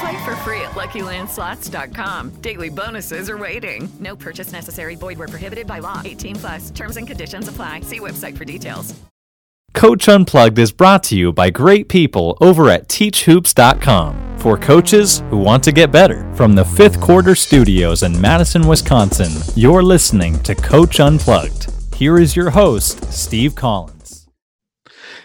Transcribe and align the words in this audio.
Play 0.00 0.24
for 0.24 0.36
free 0.36 0.60
at 0.60 0.72
LuckyLandSlots.com. 0.72 2.30
Daily 2.40 2.70
bonuses 2.70 3.28
are 3.28 3.38
waiting. 3.38 3.88
No 4.00 4.16
purchase 4.16 4.52
necessary. 4.52 4.96
Void 4.96 5.18
where 5.18 5.28
prohibited 5.28 5.66
by 5.66 5.80
law. 5.80 6.02
18 6.04 6.36
plus. 6.36 6.70
Terms 6.70 6.96
and 6.96 7.06
conditions 7.06 7.48
apply. 7.48 7.80
See 7.82 8.00
website 8.00 8.36
for 8.36 8.44
details. 8.44 8.94
Coach 9.74 10.08
Unplugged 10.08 10.58
is 10.58 10.70
brought 10.70 11.02
to 11.04 11.16
you 11.16 11.32
by 11.32 11.50
great 11.50 11.88
people 11.88 12.38
over 12.40 12.70
at 12.70 12.88
TeachHoops.com 12.88 14.38
for 14.38 14.56
coaches 14.56 15.22
who 15.30 15.38
want 15.38 15.64
to 15.64 15.72
get 15.72 15.90
better. 15.90 16.32
From 16.34 16.54
the 16.54 16.64
fifth 16.64 17.00
quarter 17.00 17.34
studios 17.34 18.04
in 18.04 18.18
Madison, 18.20 18.66
Wisconsin, 18.66 19.32
you're 19.56 19.82
listening 19.82 20.40
to 20.44 20.54
Coach 20.54 21.00
Unplugged. 21.00 21.72
Here 21.94 22.18
is 22.18 22.36
your 22.36 22.50
host, 22.50 23.12
Steve 23.12 23.54
Collins. 23.54 23.93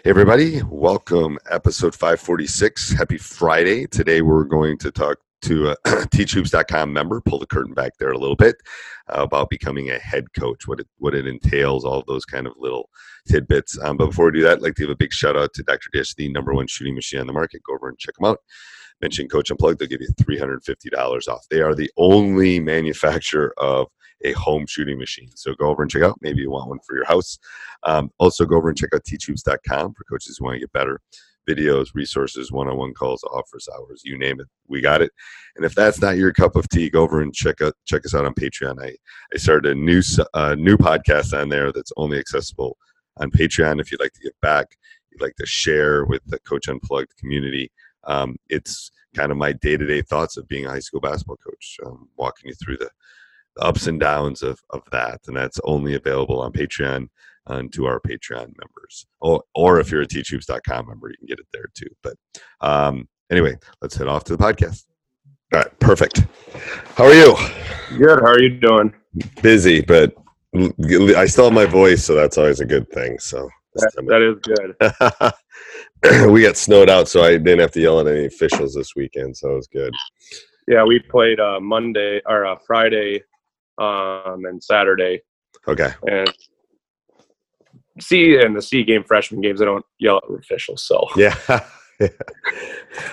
Everybody, 0.10 0.64
welcome. 0.64 1.38
Episode 1.52 1.94
546. 1.94 2.94
Happy 2.94 3.20
Friday. 3.20 3.86
Today, 3.86 4.24
we're 4.24 4.44
going 4.44 4.76
to 4.80 4.90
talk 4.90 5.20
to 5.44 5.70
a 5.70 5.76
teachhoops.com 5.86 6.92
member, 6.92 7.22
pull 7.22 7.38
the 7.38 7.46
curtain 7.46 7.76
back 7.76 7.92
there 8.00 8.10
a 8.10 8.18
little 8.18 8.36
bit 8.36 8.56
uh, 9.08 9.22
about 9.22 9.52
becoming 9.52 9.92
a 9.92 10.00
head 10.00 10.34
coach, 10.34 10.68
what 10.68 10.80
it, 10.80 10.88
what 10.98 11.14
it 11.14 11.28
entails, 11.28 11.86
all 11.86 12.04
those 12.08 12.26
kind 12.26 12.48
of 12.48 12.54
little 12.58 12.90
tidbits. 13.28 13.78
Um, 13.84 13.98
but 13.98 14.08
before 14.08 14.26
we 14.26 14.32
do 14.32 14.42
that, 14.42 14.54
I'd 14.54 14.62
like 14.64 14.74
to 14.78 14.82
give 14.82 14.90
a 14.90 14.96
big 14.96 15.14
shout 15.14 15.38
out 15.38 15.54
to 15.54 15.62
Dr. 15.62 15.90
Dish, 15.94 16.16
the 16.16 16.28
number 16.32 16.56
one 16.56 16.66
shooting 16.66 16.96
machine 16.96 17.20
on 17.20 17.28
the 17.28 17.34
market. 17.34 17.62
Go 17.62 17.76
over 17.76 17.88
and 17.88 18.00
check 18.00 18.16
them 18.16 18.32
out. 18.32 18.40
Mention 19.04 19.30
Coach 19.30 19.52
Unplugged, 19.52 19.78
they'll 19.78 19.88
give 19.88 20.02
you 20.02 20.10
$350 20.20 21.28
off. 21.28 21.46
They 21.52 21.62
are 21.62 21.76
the 21.76 21.92
only 21.98 22.60
manufacturer 22.60 23.54
of 23.60 23.90
a 24.24 24.34
home 24.34 24.66
shooting 24.68 24.98
machine. 24.98 25.30
So 25.36 25.54
go 25.54 25.68
over 25.68 25.82
and 25.82 25.92
check 25.92 26.04
out. 26.04 26.18
Maybe 26.22 26.42
you 26.42 26.52
want 26.52 26.70
one 26.70 26.80
for 26.86 26.96
your 26.96 27.06
house. 27.06 27.38
Um, 27.84 28.12
also, 28.20 28.46
go 28.46 28.58
over 28.58 28.70
and 28.70 28.78
check 28.78 28.94
out 28.94 29.04
teachhoops.com 29.04 29.94
for 29.94 30.04
coaches 30.06 30.38
who 30.38 30.46
want 30.46 30.56
to 30.56 30.60
get 30.60 30.74
better. 30.74 31.02
Videos, 31.48 31.88
resources, 31.96 32.52
one 32.52 32.68
on 32.68 32.78
one 32.78 32.94
calls, 32.94 33.24
offers, 33.24 33.68
hours, 33.76 34.02
you 34.04 34.18
name 34.18 34.40
it. 34.40 34.48
We 34.68 34.82
got 34.82 35.02
it. 35.02 35.12
And 35.56 35.66
if 35.66 35.74
that's 35.74 36.00
not 36.00 36.18
your 36.18 36.32
cup 36.32 36.56
of 36.56 36.70
tea, 36.70 36.90
go 36.90 37.02
over 37.02 37.22
and 37.22 37.34
check 37.34 37.62
out 37.62 37.74
check 37.86 38.06
us 38.06 38.14
out 38.14 38.26
on 38.26 38.36
Patreon. 38.36 38.84
I, 38.84 38.96
I 39.34 39.38
started 39.38 39.72
a 39.72 39.80
new, 39.80 40.02
uh, 40.34 40.56
new 40.56 40.78
podcast 40.78 41.40
on 41.40 41.50
there 41.50 41.72
that's 41.72 41.94
only 41.98 42.20
accessible 42.20 42.78
on 43.18 43.32
Patreon. 43.32 43.82
If 43.82 43.92
you'd 43.92 44.02
like 44.02 44.14
to 44.14 44.22
give 44.22 44.40
back, 44.42 44.78
you'd 45.12 45.22
like 45.22 45.36
to 45.38 45.46
share 45.46 46.06
with 46.06 46.22
the 46.28 46.40
Coach 46.40 46.68
Unplugged 46.68 47.18
community. 47.18 47.72
Um, 48.04 48.36
it's 48.50 48.92
kind 49.16 49.32
of 49.32 49.38
my 49.38 49.54
day 49.54 49.78
to 49.78 49.86
day 49.86 50.02
thoughts 50.02 50.38
of 50.38 50.48
being 50.48 50.66
a 50.66 50.70
high 50.70 50.80
school 50.80 51.02
basketball 51.02 51.38
coach, 51.38 51.78
um, 51.86 52.10
walking 52.16 52.50
you 52.50 52.56
through 52.56 52.78
the 52.78 52.90
ups 53.60 53.88
and 53.88 54.00
downs 54.00 54.42
of, 54.42 54.60
of 54.70 54.82
that. 54.92 55.22
And 55.28 55.36
that's 55.36 55.60
only 55.64 55.96
available 55.96 56.42
on 56.42 56.52
Patreon 56.52 57.08
and 57.48 57.74
to 57.74 57.86
our 57.86 58.00
Patreon 58.00 58.54
members. 58.58 59.06
Or, 59.22 59.44
or 59.56 59.80
if 59.80 59.92
you're 59.92 60.02
a 60.02 60.08
teachhoops.com 60.08 60.88
member, 60.88 61.10
you 61.10 61.18
can 61.18 61.28
get 61.28 61.40
it 61.40 61.48
there 61.52 61.70
too. 61.76 61.90
But 62.04 62.16
um, 62.62 63.08
anyway, 63.32 63.56
let's 63.82 63.96
head 63.96 64.08
off 64.08 64.24
to 64.26 64.36
the 64.36 64.44
podcast. 64.44 64.86
All 65.54 65.62
right, 65.62 65.80
perfect. 65.80 66.26
How 66.96 67.06
are 67.06 67.14
you? 67.14 67.36
Good. 67.98 68.20
How 68.20 68.28
are 68.28 68.42
you 68.42 68.60
doing? 68.60 68.94
Busy, 69.42 69.82
but 69.82 70.14
I 71.16 71.26
still 71.26 71.46
have 71.46 71.54
my 71.54 71.66
voice, 71.66 72.06
so 72.06 72.14
that's 72.14 72.38
always 72.38 72.60
a 72.60 72.66
good 72.66 72.88
thing. 72.92 73.18
So 73.18 73.50
that, 73.76 73.92
that 74.08 74.22
is 74.22 75.34
good. 76.04 76.32
we 76.32 76.44
got 76.44 76.56
snowed 76.56 76.90
out, 76.90 77.08
so 77.08 77.24
I 77.24 77.32
didn't 77.32 77.60
have 77.60 77.72
to 77.72 77.82
yell 77.82 78.00
at 78.00 78.08
any 78.08 78.26
officials 78.26 78.76
this 78.76 78.96
weekend, 78.96 79.36
so 79.36 79.52
it 79.52 79.56
was 79.56 79.68
good. 79.68 79.94
Yeah, 80.68 80.84
we 80.84 81.00
played 81.00 81.40
uh, 81.40 81.60
Monday 81.60 82.22
or 82.28 82.46
uh, 82.46 82.56
Friday 82.68 83.24
um, 83.80 84.46
and 84.46 84.64
Saturday. 84.64 85.22
Okay. 85.68 85.92
And 86.08 86.32
C 88.00 88.38
and 88.40 88.56
the 88.56 88.62
C 88.62 88.84
game 88.84 89.04
freshman 89.04 89.42
games, 89.42 89.62
I 89.62 89.66
don't 89.66 89.86
yell 90.00 90.18
at 90.18 90.40
officials. 90.40 90.84
So 90.84 91.08
yeah. 91.16 91.36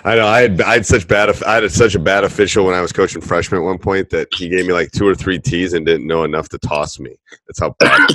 I 0.04 0.14
know. 0.14 0.26
I 0.26 0.42
had 0.42 0.60
I 0.60 0.74
had 0.74 0.86
such 0.86 1.08
bad 1.08 1.42
I 1.42 1.54
had 1.56 1.70
such 1.72 1.94
a 1.94 1.98
bad 1.98 2.22
official 2.22 2.64
when 2.66 2.74
I 2.74 2.80
was 2.80 2.92
coaching 2.92 3.20
freshman 3.20 3.60
at 3.60 3.64
one 3.64 3.78
point 3.78 4.10
that 4.10 4.28
he 4.36 4.48
gave 4.48 4.66
me 4.66 4.72
like 4.72 4.92
two 4.92 5.06
or 5.06 5.14
three 5.14 5.40
tees 5.40 5.72
and 5.72 5.84
didn't 5.84 6.06
know 6.06 6.22
enough 6.22 6.48
to 6.50 6.58
toss 6.58 7.00
me. 7.00 7.16
That's 7.48 7.58
how 7.58 7.74
bad. 7.80 8.10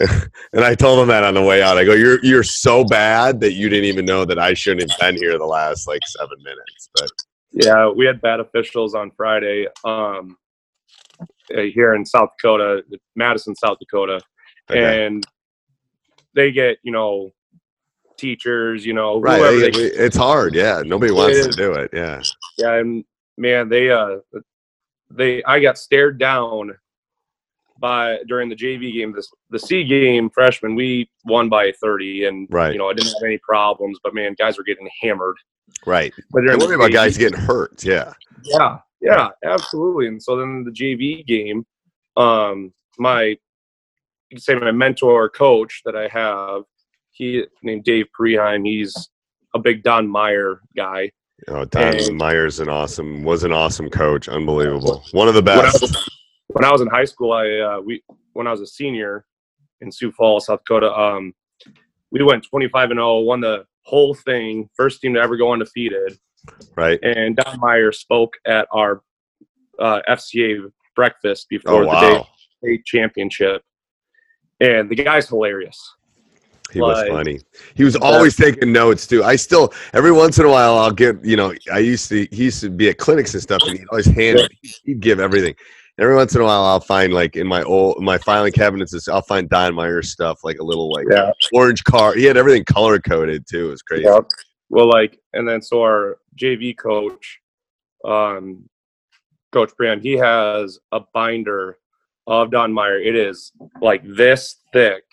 and 0.52 0.64
I 0.64 0.74
told 0.74 1.00
him 1.00 1.08
that 1.08 1.24
on 1.24 1.34
the 1.34 1.42
way 1.42 1.62
out. 1.62 1.76
I 1.76 1.84
go, 1.84 1.92
"You're 1.92 2.24
you're 2.24 2.42
so 2.42 2.84
bad 2.84 3.40
that 3.40 3.52
you 3.52 3.68
didn't 3.68 3.84
even 3.84 4.06
know 4.06 4.24
that 4.24 4.38
I 4.38 4.54
shouldn't 4.54 4.90
have 4.90 4.98
been 4.98 5.16
here 5.16 5.38
the 5.38 5.44
last 5.44 5.86
like 5.86 6.00
seven 6.06 6.38
minutes." 6.42 6.88
But 6.94 7.10
yeah, 7.52 7.90
we 7.90 8.06
had 8.06 8.20
bad 8.22 8.40
officials 8.40 8.94
on 8.94 9.10
Friday. 9.10 9.66
Um, 9.84 10.38
here 11.50 11.94
in 11.94 12.04
South 12.04 12.30
Dakota, 12.38 12.82
Madison, 13.16 13.54
South 13.54 13.78
Dakota, 13.78 14.20
okay. 14.70 15.06
and 15.06 15.24
they 16.34 16.52
get 16.52 16.78
you 16.82 16.92
know 16.92 17.30
teachers, 18.16 18.86
you 18.86 18.92
know, 18.92 19.20
right. 19.20 19.72
They, 19.72 19.82
it's 19.82 20.16
hard. 20.16 20.54
Yeah, 20.54 20.82
nobody 20.84 21.12
wants 21.12 21.46
to 21.46 21.52
do 21.52 21.72
it. 21.72 21.90
Yeah, 21.92 22.22
yeah, 22.58 22.74
and 22.74 23.04
man, 23.36 23.68
they 23.68 23.90
uh, 23.90 24.16
they 25.10 25.42
I 25.44 25.60
got 25.60 25.78
stared 25.78 26.18
down 26.18 26.72
by 27.78 28.18
during 28.28 28.48
the 28.48 28.56
JV 28.56 28.92
game. 28.92 29.12
This 29.12 29.28
the 29.50 29.58
C 29.58 29.84
game 29.84 30.30
freshman, 30.30 30.74
we 30.74 31.10
won 31.24 31.48
by 31.48 31.72
thirty, 31.82 32.24
and 32.24 32.48
right. 32.50 32.72
you 32.72 32.78
know 32.78 32.88
I 32.88 32.94
didn't 32.94 33.12
have 33.12 33.24
any 33.24 33.38
problems, 33.38 33.98
but 34.02 34.14
man, 34.14 34.34
guys 34.38 34.56
were 34.56 34.64
getting 34.64 34.88
hammered. 35.02 35.36
Right. 35.86 36.12
But 36.30 36.48
I 36.48 36.56
worry 36.56 36.76
about 36.76 36.92
guys 36.92 37.16
getting 37.18 37.38
hurt. 37.38 37.84
Yeah. 37.84 38.12
Yeah. 38.44 38.78
Yeah. 39.02 39.28
Absolutely. 39.44 40.06
And 40.08 40.22
so 40.22 40.36
then 40.36 40.64
the 40.64 40.70
JV 40.70 41.26
game, 41.26 41.66
um, 42.16 42.72
my 42.98 43.22
you 43.24 43.36
can 44.36 44.40
say 44.40 44.54
my 44.54 44.72
mentor 44.72 45.28
coach 45.28 45.82
that 45.84 45.94
I 45.94 46.08
have, 46.08 46.62
he 47.10 47.44
named 47.62 47.84
Dave 47.84 48.06
Preheim. 48.18 48.66
He's 48.66 49.10
a 49.54 49.58
big 49.58 49.82
Don 49.82 50.08
Meyer 50.08 50.62
guy. 50.76 51.10
Oh, 51.48 51.64
Don 51.64 51.96
and, 51.96 52.16
Meyer's 52.16 52.60
an 52.60 52.68
awesome 52.68 53.24
was 53.24 53.44
an 53.44 53.52
awesome 53.52 53.90
coach. 53.90 54.28
Unbelievable. 54.28 55.04
One 55.12 55.28
of 55.28 55.34
the 55.34 55.42
best. 55.42 55.82
When 55.82 55.90
I 55.90 55.94
was, 55.94 56.08
when 56.48 56.64
I 56.64 56.72
was 56.72 56.80
in 56.80 56.86
high 56.88 57.04
school, 57.04 57.32
I 57.32 57.58
uh, 57.58 57.80
we 57.80 58.02
when 58.32 58.46
I 58.46 58.52
was 58.52 58.60
a 58.60 58.66
senior 58.66 59.26
in 59.82 59.90
Sioux 59.90 60.12
Falls, 60.12 60.46
South 60.46 60.60
Dakota, 60.60 60.92
um, 60.92 61.34
we 62.10 62.22
went 62.22 62.46
25 62.48 62.90
and 62.92 62.98
0, 62.98 63.20
won 63.20 63.40
the 63.40 63.64
whole 63.84 64.14
thing, 64.14 64.68
first 64.74 65.00
team 65.00 65.14
to 65.14 65.20
ever 65.20 65.36
go 65.36 65.52
undefeated. 65.52 66.16
Right. 66.76 66.98
And 67.02 67.36
Don 67.36 67.60
Meyer 67.60 67.92
spoke 67.92 68.34
at 68.46 68.66
our 68.72 69.02
uh, 69.78 70.00
FCA 70.08 70.70
breakfast 70.94 71.48
before 71.48 71.84
oh, 71.84 71.86
wow. 71.86 72.00
the 72.00 72.18
day 72.18 72.24
state 72.62 72.84
championship, 72.84 73.62
and 74.60 74.90
the 74.90 74.94
guy's 74.94 75.28
hilarious. 75.28 75.78
He 76.72 76.80
like, 76.80 76.96
was 76.96 77.08
funny. 77.08 77.40
He 77.74 77.84
was 77.84 77.96
always 77.96 78.34
taking 78.34 78.72
notes 78.72 79.06
too. 79.06 79.22
I 79.22 79.36
still 79.36 79.74
every 79.92 80.12
once 80.12 80.38
in 80.38 80.46
a 80.46 80.48
while 80.48 80.78
I'll 80.78 80.90
get 80.90 81.22
you 81.22 81.36
know 81.36 81.52
I 81.70 81.78
used 81.78 82.08
to 82.08 82.26
he 82.30 82.44
used 82.44 82.60
to 82.62 82.70
be 82.70 82.88
at 82.88 82.96
clinics 82.96 83.34
and 83.34 83.42
stuff 83.42 83.60
and 83.66 83.78
he'd 83.78 83.88
always 83.90 84.06
hand 84.06 84.48
he'd 84.84 85.00
give 85.00 85.20
everything. 85.20 85.54
every 85.98 86.14
once 86.14 86.34
in 86.34 86.40
a 86.40 86.44
while 86.44 86.64
I'll 86.64 86.80
find 86.80 87.12
like 87.12 87.36
in 87.36 87.46
my 87.46 87.62
old 87.64 88.02
my 88.02 88.16
filing 88.16 88.52
cabinets, 88.52 89.06
I'll 89.06 89.20
find 89.20 89.50
Don 89.50 89.74
Meyer 89.74 90.02
stuff 90.02 90.40
like 90.44 90.58
a 90.60 90.64
little 90.64 90.90
like 90.90 91.06
Yeah. 91.10 91.32
orange 91.52 91.84
car. 91.84 92.14
He 92.14 92.24
had 92.24 92.38
everything 92.38 92.64
color 92.64 92.98
coded 92.98 93.46
too. 93.46 93.66
It 93.66 93.70
was 93.70 93.82
crazy. 93.82 94.04
Yep. 94.04 94.30
Well, 94.72 94.88
like, 94.88 95.20
and 95.34 95.46
then 95.46 95.60
so 95.60 95.82
our 95.82 96.16
JV 96.34 96.74
coach, 96.76 97.40
um, 98.06 98.70
Coach 99.52 99.70
Brian, 99.76 100.00
he 100.00 100.12
has 100.14 100.78
a 100.92 101.00
binder 101.12 101.76
of 102.26 102.50
Don 102.50 102.72
Meyer. 102.72 102.98
It 102.98 103.14
is 103.14 103.52
like 103.82 104.02
this 104.02 104.56
thick, 104.72 105.04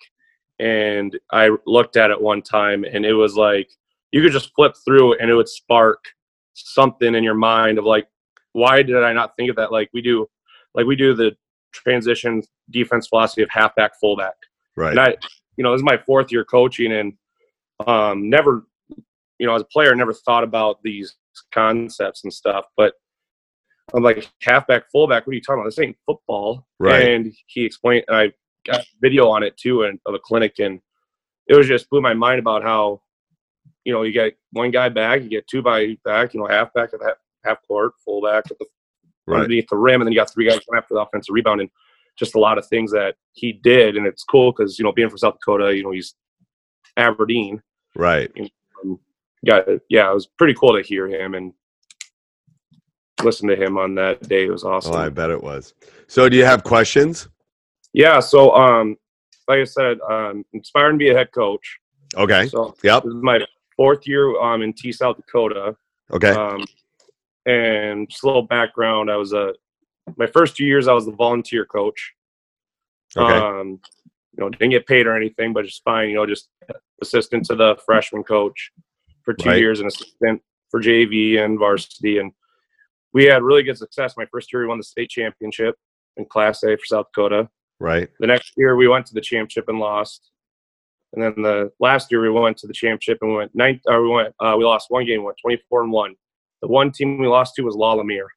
and 0.60 1.20
I 1.30 1.50
looked 1.66 1.98
at 1.98 2.10
it 2.10 2.22
one 2.22 2.42
time, 2.42 2.86
and 2.86 3.06
it 3.06 3.14
was 3.14 3.36
like 3.36 3.70
you 4.14 4.22
could 4.22 4.32
just 4.32 4.56
flip 4.56 4.76
through, 4.86 5.18
and 5.18 5.30
it 5.30 5.36
would 5.36 5.50
spark 5.50 6.06
something 6.54 7.14
in 7.14 7.22
your 7.22 7.34
mind 7.34 7.78
of 7.78 7.84
like, 7.84 8.08
why 8.54 8.82
did 8.82 9.04
I 9.04 9.12
not 9.12 9.36
think 9.36 9.50
of 9.50 9.58
that? 9.58 9.74
Like 9.74 9.90
we 9.94 10.02
do, 10.02 10.26
like 10.74 10.86
we 10.86 10.96
do 10.96 11.14
the 11.14 11.36
transition 11.74 12.42
defense 12.70 13.10
philosophy 13.10 13.42
of 13.42 13.50
halfback, 13.50 14.00
fullback. 14.00 14.36
Right. 14.78 14.92
And 14.92 15.02
I, 15.02 15.18
you 15.58 15.66
know, 15.66 15.74
this 15.74 15.80
is 15.80 15.84
my 15.84 15.98
fourth 15.98 16.32
year 16.32 16.46
coaching, 16.46 16.94
and 16.94 17.14
um, 17.86 18.30
never, 18.30 18.66
you 19.40 19.48
know, 19.48 19.56
as 19.56 19.62
a 19.62 19.66
player, 19.66 19.96
never 19.96 20.14
thought 20.14 20.44
about 20.44 20.82
these 20.84 21.16
concepts 21.52 22.24
and 22.24 22.34
stuff. 22.34 22.66
But 22.78 22.94
I'm 23.94 24.04
like, 24.04 24.30
halfback, 24.42 24.92
fullback. 24.92 25.26
What 25.26 25.32
are 25.32 25.36
you 25.36 25.42
talking 25.42 25.62
about? 25.62 25.70
This 25.70 25.80
ain't 25.80 25.98
football. 26.06 26.68
Right. 26.80 27.10
And 27.10 27.34
he 27.48 27.66
explained, 27.66 28.06
and 28.08 28.18
I 28.18 28.34
got 28.66 28.86
video 29.02 29.28
on 29.30 29.44
it 29.44 29.58
too, 29.58 29.84
and 29.84 30.00
of 30.06 30.14
a 30.14 30.20
clinic, 30.20 30.60
and 30.60 30.80
it 31.48 31.56
was 31.56 31.68
just 31.68 31.90
blew 31.90 32.02
my 32.02 32.14
mind 32.14 32.40
about 32.40 32.62
how, 32.62 33.02
you 33.86 33.94
know, 33.94 34.04
you 34.04 34.12
get 34.12 34.38
one 34.52 34.70
guy 34.70 34.90
back, 34.90 35.24
you 35.24 35.30
get 35.30 35.48
two 35.48 35.64
by 35.64 35.98
back, 36.06 36.34
you 36.34 36.40
know, 36.40 36.48
halfback 36.48 36.94
at 36.94 37.02
half, 37.02 37.16
half 37.44 37.58
court, 37.68 37.94
fullback 38.06 38.52
at 38.52 38.60
the 38.60 38.66
Right. 39.30 39.42
underneath 39.42 39.70
the 39.70 39.78
rim, 39.78 40.02
and 40.02 40.08
then 40.08 40.12
you 40.12 40.18
got 40.20 40.34
three 40.34 40.50
guys 40.50 40.60
coming 40.66 40.80
after 40.80 40.96
the 40.96 41.02
offensive 41.02 41.34
rebound, 41.34 41.62
and 41.62 41.70
just 42.18 42.34
a 42.34 42.40
lot 42.40 42.58
of 42.58 42.66
things 42.66 42.92
that 42.92 43.16
he 43.34 43.54
did, 43.54 43.96
and 43.96 44.08
it's 44.08 44.24
cool 44.24 44.52
because 44.52 44.80
you 44.80 44.84
know 44.84 44.92
being 44.92 45.08
from 45.08 45.20
South 45.20 45.36
Dakota, 45.36 45.76
you 45.76 45.84
know 45.84 45.92
he's 45.92 46.16
Aberdeen. 46.98 47.62
Right. 47.96 48.32
Um, 48.84 49.00
got 49.46 49.66
yeah, 49.90 50.10
it 50.10 50.14
was 50.14 50.28
pretty 50.28 50.54
cool 50.54 50.76
to 50.76 50.82
hear 50.82 51.08
him 51.08 51.36
and 51.36 51.54
listen 53.24 53.48
to 53.50 53.56
him 53.56 53.78
on 53.78 53.96
that 53.96 54.28
day. 54.28 54.46
It 54.46 54.52
was 54.52 54.64
awesome. 54.64 54.96
Oh, 54.96 54.98
I 54.98 55.10
bet 55.10 55.30
it 55.30 55.42
was. 55.42 55.74
So, 56.08 56.30
do 56.30 56.38
you 56.38 56.46
have 56.46 56.64
questions? 56.64 57.28
Yeah, 57.94 58.20
so 58.20 58.52
um, 58.56 58.98
like 59.48 59.60
I 59.60 59.64
said, 59.64 60.00
um, 60.10 60.46
inspired 60.54 60.92
to 60.92 60.98
be 60.98 61.10
a 61.10 61.18
head 61.18 61.32
coach. 61.32 61.80
Okay. 62.16 62.48
So 62.48 62.76
Yep. 62.84 63.04
this 63.04 63.14
is 63.14 63.22
my 63.22 63.40
fourth 63.76 64.08
year 64.08 64.40
um 64.42 64.62
in 64.62 64.74
Tea 64.74 64.92
South 64.92 65.18
Dakota. 65.18 65.76
Okay. 66.12 66.32
Um, 66.32 66.64
and 67.46 68.10
just 68.10 68.24
a 68.24 68.28
little 68.28 68.44
background, 68.44 69.12
I 69.12 69.16
was 69.16 69.34
a 69.34 69.54
my 70.18 70.28
first 70.28 70.56
two 70.56 70.66
years 70.66 70.88
I 70.88 70.94
was 70.94 71.06
the 71.06 71.12
volunteer 71.12 71.66
coach. 71.66 72.14
Okay. 73.16 73.34
Um, 73.34 73.80
you 74.38 74.44
know, 74.44 74.50
didn't 74.50 74.72
get 74.72 74.88
paid 74.88 75.08
or 75.08 75.16
anything, 75.16 75.54
but 75.54 75.66
just 75.66 75.84
fine. 75.84 76.10
You 76.10 76.16
know, 76.16 76.26
just 76.26 76.50
assistant 77.02 77.46
to 77.46 77.56
the 77.56 77.78
freshman 77.86 78.24
coach 78.24 78.72
for 79.30 79.34
two 79.36 79.50
Right. 79.50 79.60
years 79.60 79.80
and 79.80 79.88
assistant 79.88 80.42
for 80.72 80.80
JV 80.82 81.38
and 81.38 81.60
varsity. 81.60 82.18
And 82.18 82.32
we 83.14 83.26
had 83.26 83.44
really 83.44 83.62
good 83.64 83.78
success. 83.78 84.16
My 84.18 84.26
first 84.32 84.52
year, 84.52 84.62
we 84.64 84.68
won 84.68 84.78
the 84.80 84.84
state 84.84 85.10
championship 85.10 85.76
in 86.18 86.26
Class 86.26 86.64
A 86.64 86.76
for 86.78 86.86
South 86.86 87.06
Dakota. 87.14 87.48
right. 87.80 88.10
The 88.20 88.28
next 88.28 88.54
year, 88.58 88.76
we 88.76 88.88
went 88.88 89.06
to 89.08 89.14
the 89.14 89.22
championship 89.22 89.70
and 89.70 89.80
lost. 89.80 90.32
And 91.14 91.24
then 91.24 91.42
the 91.42 91.72
last 91.80 92.12
year, 92.12 92.22
we 92.22 92.30
went 92.30 92.58
to 92.58 92.68
the 92.68 92.74
championship 92.74 93.20
and 93.22 93.32
we 93.32 93.38
went 93.38 93.54
ninth. 93.56 93.82
Or 93.86 94.02
we 94.04 94.10
went. 94.10 94.34
Uh, 94.40 94.56
we 94.58 94.64
lost 94.66 94.88
one 94.90 95.06
game. 95.06 95.24
Went 95.24 95.38
twenty 95.42 95.62
four 95.70 95.82
and 95.84 95.92
one. 95.92 96.16
The 96.62 96.68
one 96.68 96.92
team 96.92 97.20
we 97.20 97.28
lost 97.28 97.56
to 97.56 97.62
was 97.64 97.76
La 97.76 97.94
Lumiere. 97.94 98.28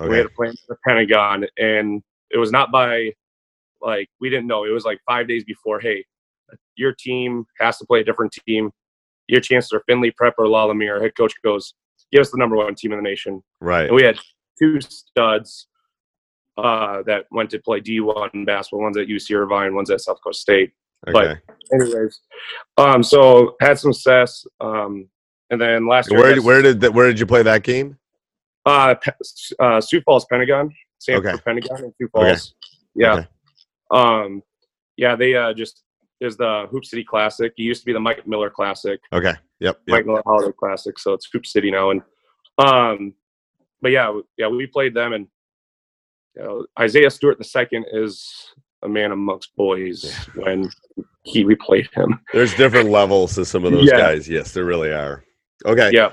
We 0.00 0.06
Okay. 0.06 0.16
had 0.16 0.22
to 0.24 0.28
play 0.30 0.50
the 0.68 0.76
Pentagon, 0.86 1.46
and 1.58 2.02
it 2.30 2.38
was 2.38 2.50
not 2.50 2.70
by 2.72 3.12
like 3.80 4.08
we 4.20 4.28
didn't 4.30 4.46
know. 4.46 4.64
It 4.64 4.70
was 4.70 4.84
like 4.84 4.98
five 5.06 5.26
days 5.28 5.44
before. 5.44 5.78
Hey, 5.80 6.04
your 6.76 6.92
team 6.92 7.46
has 7.60 7.78
to 7.78 7.86
play 7.86 8.00
a 8.00 8.04
different 8.04 8.32
team. 8.46 8.72
Your 9.32 9.40
chances 9.40 9.72
are 9.72 9.82
Findlay 9.88 10.10
Prep 10.10 10.34
or 10.36 10.46
La 10.46 10.64
Lumiere. 10.66 11.00
Head 11.00 11.16
coach 11.16 11.32
goes, 11.42 11.72
"Give 12.12 12.20
us 12.20 12.30
the 12.30 12.36
number 12.36 12.54
one 12.54 12.74
team 12.74 12.92
in 12.92 12.98
the 12.98 13.02
nation." 13.02 13.42
Right. 13.60 13.86
And 13.86 13.96
we 13.96 14.02
had 14.02 14.18
two 14.60 14.78
studs 14.82 15.68
uh, 16.58 17.02
that 17.06 17.24
went 17.30 17.48
to 17.50 17.58
play 17.58 17.80
D1 17.80 18.44
basketball. 18.44 18.82
One's 18.82 18.98
at 18.98 19.06
UC 19.08 19.34
Irvine, 19.34 19.74
one's 19.74 19.90
at 19.90 20.02
South 20.02 20.18
Coast 20.22 20.40
State. 20.42 20.72
Okay. 21.08 21.40
But 21.40 21.80
Anyways, 21.80 22.20
um, 22.76 23.02
so 23.02 23.56
had 23.62 23.78
some 23.78 23.94
success. 23.94 24.44
Um, 24.60 25.08
and 25.50 25.58
then 25.58 25.88
last 25.88 26.10
year, 26.10 26.20
Where 26.20 26.42
where 26.42 26.60
did 26.60 26.80
that, 26.82 26.92
where 26.92 27.06
did 27.06 27.18
you 27.18 27.24
play 27.26 27.42
that 27.42 27.62
game? 27.62 27.96
uh, 28.66 28.94
uh, 29.58 29.80
Sioux 29.80 30.02
Falls 30.02 30.26
Pentagon, 30.26 30.70
Sanford 30.98 31.26
Okay. 31.26 31.42
Pentagon 31.42 31.84
in 31.84 31.94
Sioux 31.98 32.10
Okay. 32.14 32.28
Falls. 32.28 32.54
Yeah. 32.94 33.14
Okay. 33.14 33.28
Um, 33.90 34.42
yeah, 34.98 35.16
they 35.16 35.34
uh, 35.34 35.54
just 35.54 35.81
is 36.22 36.36
the 36.36 36.66
Hoop 36.70 36.84
City 36.84 37.04
Classic. 37.04 37.52
It 37.56 37.62
used 37.62 37.82
to 37.82 37.86
be 37.86 37.92
the 37.92 38.00
Mike 38.00 38.26
Miller 38.26 38.50
Classic, 38.50 39.00
Okay. 39.12 39.32
Yep. 39.32 39.40
Yep. 39.60 39.78
Mike 39.88 40.06
Miller 40.06 40.22
Holiday 40.24 40.52
Classic. 40.58 40.98
So 40.98 41.12
it's 41.12 41.28
Hoop 41.32 41.46
City 41.46 41.70
now. 41.70 41.90
And 41.90 42.02
um, 42.58 43.14
but 43.80 43.90
yeah, 43.90 44.18
yeah, 44.38 44.48
we 44.48 44.66
played 44.66 44.94
them, 44.94 45.12
and 45.12 45.26
you 46.36 46.42
know, 46.42 46.66
Isaiah 46.78 47.10
Stewart 47.10 47.38
the 47.38 47.44
second 47.44 47.86
is 47.92 48.30
a 48.82 48.88
man 48.88 49.12
amongst 49.12 49.54
boys 49.56 50.14
when 50.34 50.68
he 51.24 51.44
we 51.44 51.54
played 51.54 51.88
him. 51.94 52.18
There's 52.32 52.54
different 52.54 52.90
levels 53.00 53.34
to 53.36 53.44
some 53.44 53.64
of 53.64 53.72
those 53.72 53.86
Yeah. 53.88 53.98
guys. 53.98 54.28
Yes, 54.28 54.52
there 54.52 54.64
really 54.64 54.90
are. 54.92 55.24
Okay. 55.66 55.90
Yeah. 55.92 56.12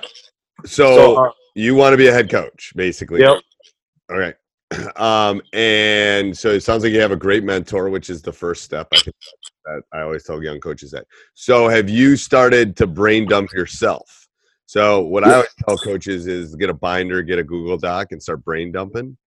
So, 0.66 0.96
So, 0.96 1.16
uh, 1.26 1.32
you 1.56 1.74
want 1.76 1.94
to 1.94 1.98
be 1.98 2.08
a 2.08 2.14
head 2.14 2.30
coach, 2.30 2.74
basically. 2.76 3.22
Yep. 3.22 3.42
All 4.12 4.18
right. 4.18 4.36
Um, 4.98 5.42
and 5.54 6.38
so 6.38 6.50
it 6.50 6.62
sounds 6.62 6.84
like 6.84 6.94
you 6.94 7.00
have 7.00 7.12
a 7.12 7.16
great 7.16 7.44
mentor, 7.44 7.90
which 7.90 8.10
is 8.10 8.22
the 8.22 8.32
first 8.32 8.64
step. 8.64 8.88
I 8.94 9.00
think 9.00 9.16
that 9.66 9.82
I 9.94 10.02
always 10.02 10.24
tell 10.24 10.44
young 10.44 10.60
coaches 10.60 10.92
that. 10.92 11.06
So 11.34 11.68
have 11.70 11.90
you 11.90 12.16
started 12.16 12.76
to 12.78 12.86
brain 12.86 13.28
dump 13.28 13.52
yourself? 13.52 14.28
So 14.68 15.02
what 15.02 15.24
I 15.24 15.34
always 15.34 15.50
tell 15.66 15.78
coaches 15.78 16.28
is 16.28 16.56
get 16.56 16.70
a 16.70 16.74
binder, 16.74 17.24
get 17.24 17.40
a 17.40 17.44
Google 17.44 17.78
Doc, 17.78 18.12
and 18.12 18.22
start 18.22 18.44
brain 18.44 18.72
dumping 18.72 19.18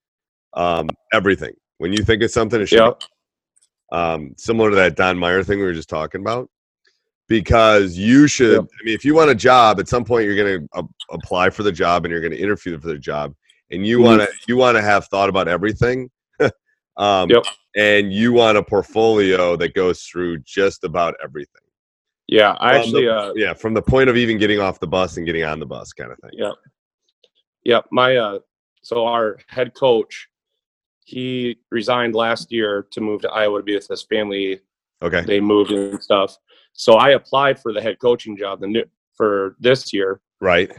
um, 0.54 0.88
everything. 1.12 1.52
When 1.78 1.92
you 1.92 2.04
think 2.04 2.22
of 2.22 2.30
something, 2.30 2.60
it 2.60 2.66
should 2.66 2.78
Yep. 2.78 3.02
um, 3.90 4.34
similar 4.36 4.70
to 4.70 4.76
that 4.76 4.96
Don 4.96 5.18
Meyer 5.18 5.42
thing 5.42 5.58
we 5.58 5.64
were 5.64 5.72
just 5.72 5.88
talking 5.88 6.20
about. 6.20 6.48
Because 7.28 7.96
you 7.96 8.26
should, 8.26 8.52
Yep. 8.52 8.64
I 8.64 8.84
mean, 8.84 8.94
if 8.94 9.04
you 9.04 9.14
want 9.14 9.30
a 9.30 9.34
job, 9.34 9.80
at 9.80 9.88
some 9.88 10.04
point 10.04 10.26
you're 10.26 10.36
going 10.36 10.60
to 10.60 10.68
uh, 10.74 10.82
apply 11.10 11.50
for 11.50 11.62
the 11.62 11.72
job 11.72 12.04
and 12.04 12.12
you're 12.12 12.20
going 12.20 12.32
to 12.32 12.38
interview 12.38 12.78
for 12.78 12.88
the 12.88 12.98
job, 12.98 13.34
and 13.72 13.86
you 13.86 14.00
want 14.00 14.20
to 14.22 14.28
you 14.46 14.56
want 14.56 14.76
to 14.76 14.82
have 14.82 15.06
thought 15.08 15.28
about 15.28 15.48
everything. 15.48 16.10
um, 16.96 17.30
Yep. 17.30 17.44
And 17.74 18.12
you 18.12 18.34
want 18.34 18.58
a 18.58 18.62
portfolio 18.62 19.56
that 19.56 19.72
goes 19.74 20.02
through 20.02 20.38
just 20.40 20.84
about 20.84 21.14
everything. 21.24 21.62
yeah, 22.28 22.54
I 22.60 22.72
From 22.72 22.80
actually 22.82 23.04
the- 23.06 23.16
uh, 23.16 23.32
yeah, 23.34 23.54
from 23.54 23.72
the 23.74 23.80
point 23.82 24.10
of 24.10 24.16
even 24.16 24.36
getting 24.38 24.60
off 24.60 24.78
the 24.78 24.86
bus 24.86 25.16
and 25.16 25.24
getting 25.24 25.42
on 25.44 25.58
the 25.58 25.66
bus, 25.66 25.92
kind 25.94 26.12
of 26.12 26.18
thing. 26.18 26.30
Yeah. 26.34 26.52
Yeah. 27.64 27.80
My 27.90 28.16
uh 28.16 28.38
so 28.82 29.06
our 29.06 29.38
head 29.48 29.74
coach, 29.74 30.28
he 31.04 31.58
resigned 31.70 32.14
last 32.14 32.52
year 32.52 32.86
to 32.90 33.00
move 33.00 33.22
to 33.22 33.30
Iowa 33.30 33.58
to 33.60 33.62
be 33.64 33.74
with 33.74 33.88
his 33.88 34.02
family. 34.02 34.60
Okay. 35.00 35.22
They 35.22 35.40
moved 35.40 35.70
and 35.72 36.02
stuff. 36.02 36.36
So 36.74 36.94
I 36.94 37.10
applied 37.10 37.58
for 37.60 37.72
the 37.72 37.80
head 37.80 37.98
coaching 38.00 38.36
job 38.36 38.60
the 38.60 38.66
new 38.66 38.84
for 39.16 39.56
this 39.60 39.92
year. 39.92 40.20
Right. 40.40 40.70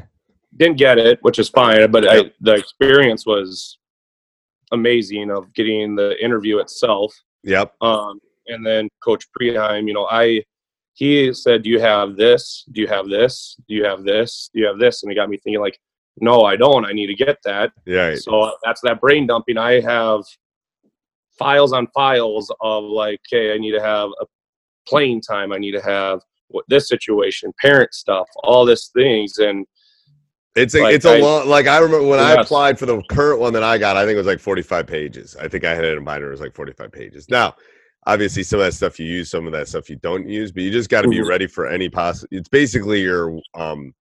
Didn't 0.58 0.78
get 0.78 0.98
it, 0.98 1.20
which 1.22 1.40
is 1.40 1.50
fine, 1.50 1.90
but 1.92 2.08
I, 2.08 2.32
the 2.42 2.54
experience 2.54 3.26
was 3.26 3.80
amazing 4.72 5.32
of 5.32 5.54
getting 5.54 5.96
the 5.96 6.22
interview 6.24 6.60
itself. 6.60 7.14
Yep. 7.44 7.74
Um, 7.82 8.20
and 8.48 8.66
then 8.66 8.90
Coach 9.04 9.26
Preheim, 9.40 9.88
you 9.88 9.94
know, 9.94 10.08
I 10.10 10.44
he 10.94 11.34
said, 11.34 11.64
"Do 11.64 11.70
you 11.70 11.80
have 11.80 12.16
this? 12.16 12.66
Do 12.72 12.82
you 12.82 12.88
have 12.88 13.10
this? 13.10 13.58
Do 13.68 13.74
you 13.74 13.84
have 13.84 14.04
this? 14.04 14.50
Do 14.54 14.60
you 14.60 14.68
have 14.68 14.78
this?" 14.78 15.04
And 15.04 15.12
it 15.12 15.16
got 15.16 15.30
me 15.30 15.38
thinking, 15.38 15.60
like, 15.60 15.80
no, 16.18 16.44
I 16.44 16.56
don't. 16.56 16.86
I 16.86 16.92
need 16.92 17.08
to 17.08 17.16
get 17.16 17.38
that. 17.46 17.72
Yeah. 17.86 18.08
right. 18.10 18.20
So 18.20 18.54
that's 18.64 18.82
that 18.82 19.02
brain 19.02 19.26
dumping. 19.26 19.58
I 19.58 19.82
have 19.82 20.22
files 21.38 21.74
on 21.74 21.88
files 21.88 22.54
of 22.62 22.84
like, 22.84 23.20
okay, 23.28 23.54
I 23.54 23.58
need 23.58 23.72
to 23.72 23.82
have 23.82 24.10
a 24.22 24.26
playing 24.88 25.22
time. 25.22 25.52
I 25.52 25.58
need 25.58 25.72
to 25.72 25.82
have 25.82 26.22
what 26.50 26.66
this 26.68 26.88
situation, 26.88 27.52
parent 27.60 27.94
stuff, 27.94 28.28
all 28.44 28.66
this 28.66 28.90
things, 28.90 29.40
and 29.40 29.66
It's 30.56 30.76
a 30.76 30.82
Like, 30.82 30.96
it's 30.96 31.06
a 31.06 31.16
I- 31.16 31.20
long 31.20 31.48
like 31.48 31.66
I 31.68 31.78
remember 31.80 32.06
when 32.08 32.20
I 32.20 32.34
applied 32.34 32.78
for 32.78 32.86
the 32.86 33.02
current 33.10 33.40
one 33.40 33.54
that 33.54 33.64
I 33.64 33.78
got, 33.78 33.98
I 33.98 34.06
think 34.06 34.14
it 34.16 34.18
was 34.20 34.28
like 34.28 34.40
45 34.40 34.86
pages. 34.86 35.36
I 35.40 35.48
think 35.48 35.64
I 35.66 35.74
had 35.74 35.84
it 35.84 35.98
in 35.98 36.04
binder, 36.04 36.28
it 36.28 36.32
was 36.32 36.42
like 36.42 36.54
45 36.54 36.92
pages. 36.92 37.28
Now, 37.30 37.56
obviously 38.06 38.44
some 38.44 38.60
of 38.60 38.66
that 38.66 38.74
stuff 38.74 39.00
you 39.00 39.08
use, 39.08 39.32
some 39.32 39.48
of 39.48 39.54
that 39.54 39.68
stuff 39.68 39.90
you 39.90 39.96
don't 39.96 40.28
use, 40.28 40.52
but 40.52 40.62
you 40.64 40.70
just 40.72 40.90
got 40.90 41.02
to 41.02 41.08
be 41.08 41.18
Mhm. 41.20 41.28
ready 41.28 41.48
for 41.48 41.66
any 41.68 41.90
possible 41.90 42.28
it's 42.32 42.50
basically 42.50 43.02
your 43.02 43.40
um 43.56 43.94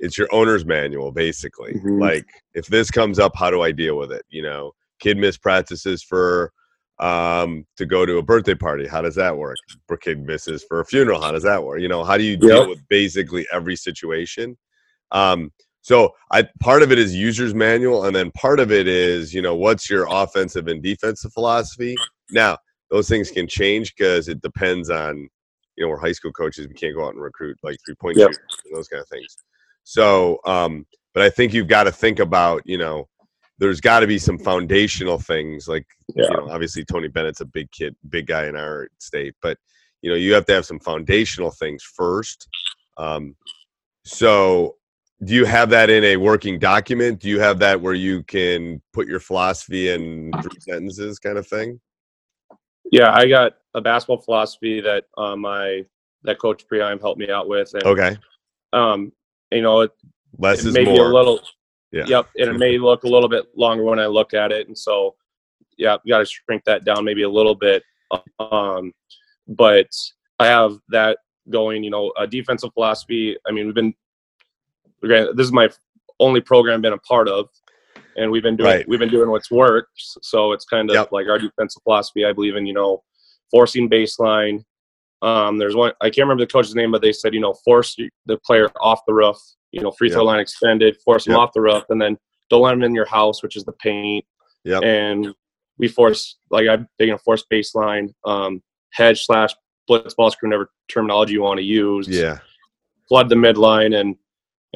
it's 0.00 0.18
your 0.18 0.28
owner's 0.32 0.66
manual 0.66 1.12
basically. 1.12 1.74
Mhm. 1.74 2.00
Like 2.00 2.26
if 2.54 2.66
this 2.66 2.90
comes 2.90 3.18
up, 3.18 3.36
how 3.36 3.50
do 3.50 3.62
I 3.62 3.70
deal 3.72 3.96
with 3.96 4.10
it? 4.12 4.24
You 4.28 4.42
know, 4.42 4.74
kid 5.00 5.16
missed 5.18 5.40
practices 5.40 6.02
for 6.02 6.52
um 6.98 7.64
to 7.76 7.86
go 7.86 8.04
to 8.06 8.18
a 8.18 8.22
birthday 8.22 8.54
party. 8.56 8.86
How 8.88 9.02
does 9.02 9.14
that 9.14 9.36
work? 9.36 9.56
For 9.86 9.96
kid 9.96 10.18
misses 10.26 10.64
for 10.64 10.80
a 10.80 10.84
funeral, 10.84 11.20
how 11.20 11.30
does 11.30 11.42
that 11.44 11.62
work? 11.62 11.80
You 11.80 11.88
know, 11.88 12.02
how 12.02 12.16
do 12.16 12.24
you 12.24 12.36
deal 12.36 12.60
Yep. 12.60 12.68
with 12.70 12.88
basically 12.88 13.46
every 13.52 13.76
situation? 13.76 14.56
Um 15.12 15.52
So 15.86 16.16
I 16.32 16.42
part 16.58 16.82
of 16.82 16.90
it 16.90 16.98
is 16.98 17.14
user's 17.14 17.54
manual, 17.54 18.06
and 18.06 18.16
then 18.16 18.32
part 18.32 18.58
of 18.58 18.72
it 18.72 18.88
is 18.88 19.32
you 19.32 19.40
know 19.40 19.54
what's 19.54 19.88
your 19.88 20.08
offensive 20.10 20.66
and 20.66 20.82
defensive 20.82 21.32
philosophy. 21.32 21.94
Now 22.32 22.58
those 22.90 23.08
things 23.08 23.30
can 23.30 23.46
change 23.46 23.94
because 23.94 24.26
it 24.26 24.42
depends 24.42 24.90
on 24.90 25.28
you 25.76 25.84
know 25.84 25.88
we're 25.88 26.00
high 26.00 26.10
school 26.10 26.32
coaches. 26.32 26.66
We 26.66 26.74
can't 26.74 26.96
go 26.96 27.06
out 27.06 27.14
and 27.14 27.22
recruit 27.22 27.56
like 27.62 27.76
three 27.86 27.94
point 27.94 28.16
Yep. 28.16 28.30
shooters 28.30 28.62
and 28.64 28.76
those 28.76 28.88
kind 28.88 29.00
of 29.00 29.08
things. 29.08 29.36
So, 29.84 30.40
um, 30.44 30.86
but 31.14 31.22
I 31.22 31.30
think 31.30 31.54
you've 31.54 31.68
got 31.68 31.84
to 31.84 31.92
think 31.92 32.18
about 32.18 32.62
you 32.64 32.78
know 32.78 33.08
there's 33.58 33.80
got 33.80 34.00
to 34.00 34.08
be 34.08 34.18
some 34.18 34.38
foundational 34.40 35.20
things 35.20 35.68
like 35.68 35.86
Yeah. 36.16 36.24
you 36.30 36.36
know 36.36 36.48
obviously 36.50 36.84
Tony 36.84 37.06
Bennett's 37.06 37.42
a 37.42 37.46
big 37.46 37.70
kid, 37.70 37.94
big 38.08 38.26
guy 38.26 38.48
in 38.48 38.56
our 38.56 38.88
state, 38.98 39.36
but 39.40 39.56
you 40.02 40.10
know 40.10 40.16
you 40.16 40.34
have 40.34 40.46
to 40.46 40.52
have 40.52 40.66
some 40.66 40.80
foundational 40.80 41.52
things 41.52 41.84
first. 41.84 42.48
Um, 42.96 43.36
so 44.04 44.78
do 45.24 45.34
you 45.34 45.44
have 45.44 45.70
that 45.70 45.88
in 45.88 46.04
a 46.04 46.16
working 46.16 46.58
document? 46.58 47.20
Do 47.20 47.28
you 47.28 47.40
have 47.40 47.58
that 47.60 47.80
where 47.80 47.94
you 47.94 48.22
can 48.24 48.82
put 48.92 49.06
your 49.06 49.20
philosophy 49.20 49.88
in 49.88 50.30
three 50.42 50.60
sentences 50.60 51.18
kind 51.18 51.38
of 51.38 51.46
thing? 51.46 51.80
Yeah, 52.92 53.12
I 53.12 53.26
got 53.26 53.54
a 53.74 53.80
basketball 53.80 54.20
philosophy 54.20 54.80
that 54.80 55.04
uh, 55.16 55.34
my 55.34 55.84
that 56.22 56.38
Coach 56.38 56.66
Preheim 56.68 57.00
helped 57.00 57.18
me 57.18 57.30
out 57.30 57.48
with, 57.48 57.72
and 57.74 57.84
Okay. 57.84 58.16
um, 58.72 59.12
you 59.50 59.62
know, 59.62 59.82
it, 59.82 59.92
Less 60.38 60.60
it 60.60 60.68
is 60.68 60.74
be 60.74 60.82
a 60.82 60.84
more. 60.84 61.12
little. 61.12 61.40
Yeah. 61.92 62.04
Yep, 62.06 62.28
and 62.38 62.50
it 62.50 62.58
may 62.58 62.78
look 62.78 63.04
a 63.04 63.08
little 63.08 63.28
bit 63.28 63.46
longer 63.56 63.84
when 63.84 63.98
I 63.98 64.06
look 64.06 64.34
at 64.34 64.52
it, 64.52 64.68
and 64.68 64.76
so 64.76 65.14
yeah, 65.78 65.96
got 66.06 66.18
to 66.18 66.26
shrink 66.26 66.64
that 66.64 66.84
down 66.84 67.04
maybe 67.04 67.22
a 67.22 67.30
little 67.30 67.54
bit. 67.54 67.82
Um, 68.38 68.92
but 69.48 69.88
I 70.38 70.46
have 70.46 70.76
that 70.90 71.18
going. 71.48 71.82
You 71.84 71.90
know, 71.90 72.12
a 72.18 72.26
defensive 72.26 72.70
philosophy. 72.74 73.36
I 73.46 73.52
mean, 73.52 73.66
we've 73.66 73.74
been 73.74 73.94
this 75.08 75.44
is 75.46 75.52
my 75.52 75.68
only 76.20 76.40
program 76.40 76.80
been 76.80 76.92
a 76.92 76.98
part 76.98 77.28
of, 77.28 77.48
and 78.16 78.30
we've 78.30 78.42
been 78.42 78.56
doing 78.56 78.70
Right. 78.70 78.88
we've 78.88 78.98
been 79.00 79.10
doing 79.10 79.30
what's 79.30 79.50
worked. 79.50 79.92
So 80.22 80.52
it's 80.52 80.64
kind 80.64 80.90
of 80.90 80.94
Yep. 80.94 81.12
like 81.12 81.28
our 81.28 81.38
defensive 81.38 81.82
philosophy. 81.82 82.24
I 82.24 82.32
believe 82.32 82.56
in 82.56 82.66
you 82.66 82.72
know 82.74 83.02
forcing 83.50 83.88
baseline. 83.88 84.64
Um, 85.22 85.58
there's 85.58 85.74
one 85.74 85.92
I 86.00 86.06
can't 86.10 86.24
remember 86.26 86.42
the 86.44 86.52
coach's 86.52 86.74
name, 86.74 86.90
but 86.92 87.02
they 87.02 87.12
said 87.12 87.34
you 87.34 87.40
know 87.40 87.54
force 87.64 87.96
the 88.26 88.38
player 88.44 88.68
off 88.80 89.00
the 89.06 89.14
roof. 89.14 89.36
You 89.72 89.82
know, 89.82 89.90
free 89.90 90.08
throw 90.10 90.22
Yep. 90.22 90.26
line 90.26 90.40
extended, 90.40 90.96
force 91.04 91.24
them 91.24 91.32
Yep. 91.32 91.40
off 91.40 91.52
the 91.52 91.60
roof, 91.60 91.84
and 91.90 92.00
then 92.00 92.16
don't 92.48 92.62
let 92.62 92.70
them 92.70 92.82
in 92.82 92.94
your 92.94 93.04
house, 93.06 93.42
which 93.42 93.56
is 93.56 93.64
the 93.64 93.72
paint. 93.72 94.24
Yep. 94.64 94.82
And 94.84 95.34
we 95.78 95.88
force 95.88 96.36
like 96.50 96.66
I'm 96.68 96.88
big 96.98 97.10
in 97.10 97.18
force 97.18 97.44
baseline, 97.52 98.14
um, 98.24 98.62
hedge 98.92 99.24
slash 99.26 99.54
blitz 99.86 100.14
ball 100.14 100.30
screen, 100.30 100.50
whatever 100.50 100.70
terminology 100.88 101.34
you 101.34 101.42
want 101.42 101.58
to 101.58 101.64
use. 101.64 102.08
Yeah. 102.08 102.38
Flood 103.08 103.28
the 103.28 103.34
midline 103.36 103.94
and 103.98 104.16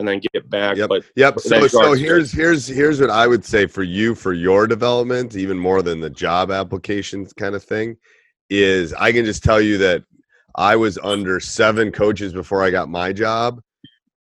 and 0.00 0.08
then 0.08 0.20
get 0.32 0.48
back. 0.50 0.76
Yep. 0.76 0.88
But 0.88 1.04
Yep. 1.14 1.40
So, 1.40 1.66
so 1.68 1.92
here's 1.92 2.32
here's 2.32 2.66
here's 2.66 3.00
what 3.00 3.10
I 3.10 3.26
would 3.26 3.44
say 3.44 3.66
for 3.66 3.82
you 3.82 4.14
for 4.14 4.32
your 4.32 4.66
development, 4.66 5.36
even 5.36 5.58
more 5.58 5.82
than 5.82 6.00
the 6.00 6.10
job 6.10 6.50
applications 6.50 7.32
kind 7.32 7.54
of 7.54 7.62
thing, 7.62 7.96
is 8.48 8.92
I 8.94 9.12
can 9.12 9.24
just 9.24 9.44
tell 9.44 9.60
you 9.60 9.78
that 9.78 10.02
I 10.56 10.74
was 10.74 10.98
under 10.98 11.38
seven 11.38 11.92
coaches 11.92 12.32
before 12.32 12.64
I 12.64 12.70
got 12.70 12.88
my 12.88 13.12
job, 13.12 13.60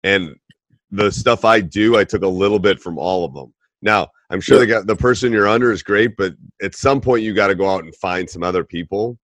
and 0.04 0.36
the 0.92 1.12
stuff 1.12 1.44
I 1.44 1.60
do, 1.60 1.98
I 1.98 2.04
took 2.04 2.22
a 2.22 2.28
little 2.28 2.60
bit 2.60 2.80
from 2.80 2.98
all 2.98 3.26
of 3.26 3.34
them. 3.34 3.54
Now, 3.82 4.08
I'm 4.30 4.40
sure 4.40 4.60
the 4.60 4.68
guy, 4.68 4.82
the 4.82 4.96
person 4.96 5.34
you're 5.34 5.48
under 5.48 5.72
is 5.72 5.84
great, 5.84 6.16
but 6.18 6.34
at 6.62 6.76
some 6.76 7.02
point 7.02 7.24
you 7.24 7.34
got 7.34 7.48
to 7.48 7.56
go 7.56 7.70
out 7.70 7.84
and 7.84 7.94
find 7.96 8.30
some 8.30 8.44
other 8.44 8.64
people 8.64 9.18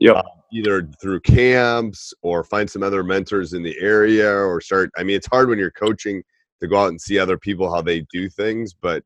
Yep. 0.00 0.16
uh, 0.16 0.22
either 0.52 0.88
through 1.00 1.20
camps 1.20 2.14
or 2.22 2.44
find 2.44 2.70
some 2.70 2.82
other 2.82 3.02
mentors 3.02 3.52
in 3.52 3.62
the 3.62 3.76
area 3.80 4.30
or 4.30 4.60
start 4.60 4.90
i 4.96 5.02
mean 5.02 5.16
it's 5.16 5.26
hard 5.26 5.48
when 5.48 5.58
you're 5.58 5.70
coaching 5.72 6.22
to 6.60 6.68
go 6.68 6.76
out 6.76 6.88
and 6.88 7.00
see 7.00 7.18
other 7.18 7.36
people 7.38 7.72
how 7.72 7.82
they 7.82 8.00
do 8.12 8.28
things 8.28 8.72
but 8.74 9.02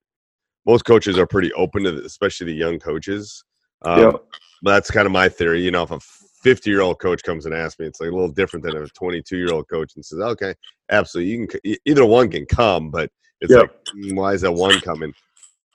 most 0.67 0.85
coaches 0.85 1.17
are 1.19 1.27
pretty 1.27 1.53
open 1.55 1.83
to 1.85 1.97
it, 1.97 2.05
especially 2.05 2.47
the 2.47 2.53
young 2.53 2.79
coaches 2.79 3.43
um, 3.83 4.01
Yep. 4.03 4.25
but 4.63 4.73
that's 4.73 4.91
kind 4.91 5.07
of 5.07 5.13
my 5.13 5.29
theory 5.29 5.63
you 5.63 5.71
know 5.71 5.83
if 5.83 5.91
a 5.91 6.01
50 6.43 6.69
year 6.71 6.81
old 6.83 6.99
coach 7.01 7.23
comes 7.23 7.47
and 7.47 7.55
asks 7.55 7.79
me 7.79 7.87
it's 7.87 8.01
like 8.01 8.11
a 8.11 8.15
little 8.15 8.31
different 8.31 8.65
than 8.65 8.77
a 8.77 8.87
22 8.89 9.37
year 9.37 9.53
old 9.53 9.69
coach 9.69 9.93
and 9.97 10.05
says 10.05 10.21
okay 10.21 10.55
absolutely 10.91 11.33
you 11.33 11.47
can 11.47 11.61
either 11.87 12.05
one 12.05 12.29
can 12.31 12.45
come 12.47 12.91
but 12.91 13.11
it's 13.41 13.53
Yep. 13.53 13.63
like 13.63 13.71
"Mm, 13.97 14.17
why 14.17 14.33
is 14.35 14.43
that 14.43 14.53
one 14.53 14.81
coming 14.81 15.13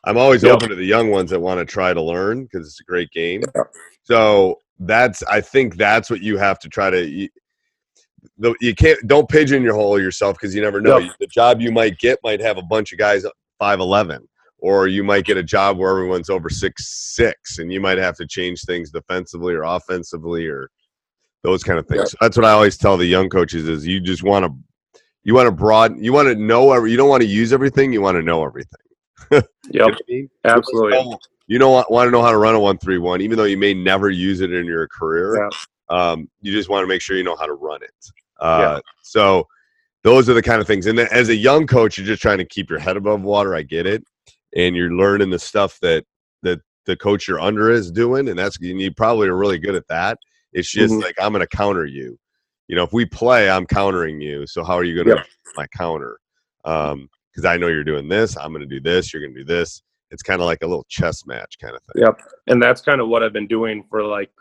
i'm 0.05 0.17
always 0.17 0.43
Yep. 0.43 0.53
open 0.55 0.69
to 0.69 0.75
the 0.75 0.85
young 0.85 1.09
ones 1.09 1.31
that 1.31 1.39
want 1.39 1.59
to 1.59 1.65
try 1.65 1.93
to 1.93 2.01
learn 2.01 2.43
because 2.43 2.67
it's 2.67 2.79
a 2.79 2.83
great 2.83 3.09
game 3.11 3.43
so 4.03 4.59
that's 4.79 5.23
I 5.23 5.41
think 5.41 5.75
that's 5.75 6.09
what 6.09 6.21
you 6.21 6.37
have 6.37 6.59
to 6.59 6.69
try 6.69 6.89
to. 6.89 7.05
You, 7.07 7.29
you 8.59 8.75
can't 8.75 8.99
don't 9.07 9.29
pigeonhole 9.29 9.99
yourself 9.99 10.35
because 10.35 10.55
you 10.55 10.61
never 10.61 10.81
know. 10.81 10.97
Yep. 10.97 11.15
The 11.19 11.27
job 11.27 11.61
you 11.61 11.71
might 11.71 11.97
get 11.99 12.19
might 12.23 12.41
have 12.41 12.57
a 12.57 12.63
bunch 12.63 12.91
of 12.91 12.99
guys 12.99 13.25
five 13.59 13.79
eleven, 13.79 14.27
or 14.57 14.87
you 14.87 15.03
might 15.03 15.25
get 15.25 15.37
a 15.37 15.43
job 15.43 15.77
where 15.77 15.91
everyone's 15.91 16.29
over 16.29 16.49
six 16.49 17.13
six, 17.15 17.59
and 17.59 17.71
you 17.71 17.79
might 17.79 17.97
have 17.97 18.15
to 18.17 18.27
change 18.27 18.61
things 18.63 18.91
defensively 18.91 19.53
or 19.53 19.63
offensively 19.63 20.47
or 20.47 20.69
those 21.43 21.63
kind 21.63 21.79
of 21.79 21.87
things. 21.87 21.99
Yep. 21.99 22.07
So 22.09 22.17
that's 22.19 22.37
what 22.37 22.45
I 22.45 22.51
always 22.51 22.77
tell 22.77 22.97
the 22.97 23.05
young 23.05 23.29
coaches: 23.29 23.67
is 23.67 23.85
you 23.85 24.01
just 24.01 24.23
want 24.23 24.45
to 24.45 24.51
you 25.25 25.33
want 25.33 25.47
to 25.47 25.51
broaden, 25.51 26.01
you 26.01 26.13
want 26.13 26.27
to 26.27 26.35
know 26.35 26.71
every, 26.71 26.91
you 26.91 26.97
don't 26.97 27.09
want 27.09 27.23
to 27.23 27.27
use 27.27 27.51
everything, 27.51 27.91
you 27.91 28.01
want 28.01 28.15
to 28.15 28.23
know 28.23 28.45
everything. 28.45 28.79
You 29.71 29.79
know 29.79 29.87
Yep. 29.87 29.95
I 29.95 29.99
mean? 30.07 30.29
Absolutely. 30.45 31.17
You 31.47 31.59
don't 31.59 31.71
want, 31.71 31.91
want 31.91 32.07
to 32.07 32.11
know 32.11 32.21
how 32.21 32.31
to 32.31 32.37
run 32.37 32.55
a 32.55 32.59
one 32.59 32.77
three 32.77 32.97
one, 32.97 33.21
even 33.21 33.37
though 33.37 33.43
you 33.43 33.57
may 33.57 33.73
never 33.73 34.09
use 34.09 34.41
it 34.41 34.51
in 34.51 34.65
your 34.65 34.87
career. 34.87 35.35
Yeah. 35.37 35.49
Um, 35.89 36.29
you 36.41 36.51
just 36.51 36.69
want 36.69 36.83
to 36.83 36.87
make 36.87 37.01
sure 37.01 37.15
you 37.15 37.23
know 37.23 37.35
how 37.35 37.45
to 37.45 37.53
run 37.53 37.83
it. 37.83 38.11
Uh, 38.39 38.81
So 39.03 39.47
those 40.03 40.27
are 40.29 40.33
the 40.33 40.41
kind 40.41 40.59
of 40.59 40.67
things. 40.67 40.87
And 40.87 40.97
then 40.97 41.07
as 41.11 41.29
a 41.29 41.35
young 41.35 41.67
coach, 41.67 41.97
you're 41.97 42.07
just 42.07 42.21
trying 42.21 42.39
to 42.39 42.45
keep 42.45 42.69
your 42.69 42.79
head 42.79 42.97
above 42.97 43.21
water. 43.21 43.55
I 43.55 43.61
get 43.61 43.85
it, 43.85 44.03
and 44.55 44.75
you're 44.75 44.91
learning 44.91 45.29
the 45.29 45.39
stuff 45.39 45.79
that 45.81 46.05
that 46.41 46.61
the 46.85 46.95
coach 46.95 47.27
you're 47.27 47.39
under 47.39 47.69
is 47.71 47.91
doing, 47.91 48.29
and 48.29 48.37
that's 48.37 48.59
and 48.59 48.81
you 48.81 48.91
probably 48.91 49.27
are 49.27 49.37
really 49.37 49.59
good 49.59 49.75
at 49.75 49.87
that. 49.89 50.17
It's 50.53 50.71
just 50.71 50.93
Mhm. 50.93 51.03
like 51.03 51.15
I'm 51.19 51.31
going 51.33 51.45
to 51.45 51.57
counter 51.57 51.85
you. 51.85 52.17
You 52.67 52.75
know, 52.75 52.83
if 52.83 52.93
we 52.93 53.05
play, 53.05 53.49
I'm 53.49 53.65
countering 53.67 54.21
you. 54.21 54.47
So 54.47 54.63
how 54.63 54.73
are 54.75 54.83
you 54.83 54.95
going 54.95 55.15
to 55.17 55.23
my 55.55 55.67
counter? 55.67 56.19
Um, 56.63 57.09
because 57.31 57.45
I 57.45 57.57
know 57.57 57.67
you're 57.67 57.83
doing 57.83 58.07
this. 58.07 58.37
I'm 58.37 58.51
going 58.51 58.61
to 58.61 58.67
do 58.67 58.79
this. 58.79 59.13
You're 59.13 59.21
going 59.21 59.33
to 59.35 59.41
do 59.41 59.45
this. 59.45 59.83
It's 60.11 60.21
kind 60.23 60.41
of 60.41 60.45
like 60.45 60.61
a 60.61 60.67
little 60.67 60.85
chess 60.87 61.25
match 61.25 61.57
kind 61.61 61.75
of 61.75 61.81
thing. 61.83 62.03
Yep. 62.03 62.19
And 62.47 62.61
that's 62.61 62.81
kind 62.81 63.01
of 63.01 63.07
what 63.07 63.23
I've 63.23 63.33
been 63.33 63.47
doing 63.47 63.83
for 63.89 64.03
like, 64.03 64.31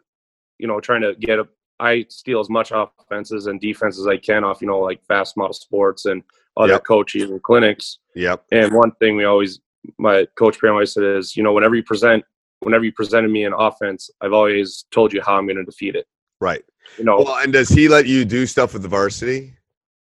you 0.59 0.66
know, 0.68 0.78
trying 0.80 1.02
to 1.02 1.14
get 1.14 1.38
a, 1.38 1.49
I 1.80 2.06
steal 2.09 2.38
as 2.40 2.49
much 2.50 2.71
offenses 2.73 3.47
and 3.47 3.61
defense 3.61 3.99
as 3.99 4.06
I 4.06 4.16
can 4.16 4.44
off, 4.44 4.61
you 4.61 4.68
know, 4.68 4.78
like 4.78 5.00
FastModel 5.11 5.54
Sports 5.54 6.04
and 6.06 6.23
other 6.56 6.75
Yep. 6.75 6.85
coaches 6.85 7.30
and 7.30 7.42
clinics. 7.42 7.99
Yep. 8.14 8.44
And 8.52 8.73
one 8.73 8.92
thing 9.00 9.16
we 9.16 9.25
always, 9.25 9.61
my 9.99 10.26
coach 10.38 10.61
Pam 10.61 10.71
always 10.73 10.92
said 10.92 11.02
is, 11.02 11.37
you 11.37 11.42
know, 11.42 11.52
whenever 11.52 11.75
you 11.75 11.83
present, 11.83 12.25
whenever 12.61 12.85
you 12.85 12.92
presented 12.92 13.30
me 13.30 13.44
an 13.44 13.52
offense, 13.59 14.09
I've 14.21 14.33
always 14.33 14.85
told 14.92 15.12
you 15.12 15.21
how 15.21 15.35
I'm 15.37 15.47
going 15.47 15.56
to 15.56 15.64
defeat 15.64 15.97
it. 15.97 16.06
Right. 16.40 16.62
You 16.99 17.04
know, 17.04 17.18
Well, 17.18 17.37
and 17.42 17.52
does 17.52 17.68
he 17.71 17.88
let 17.88 18.06
you 18.06 18.25
do 18.25 18.47
stuff 18.47 18.73
with 18.75 18.83
the 18.83 18.88
varsity? 18.88 19.54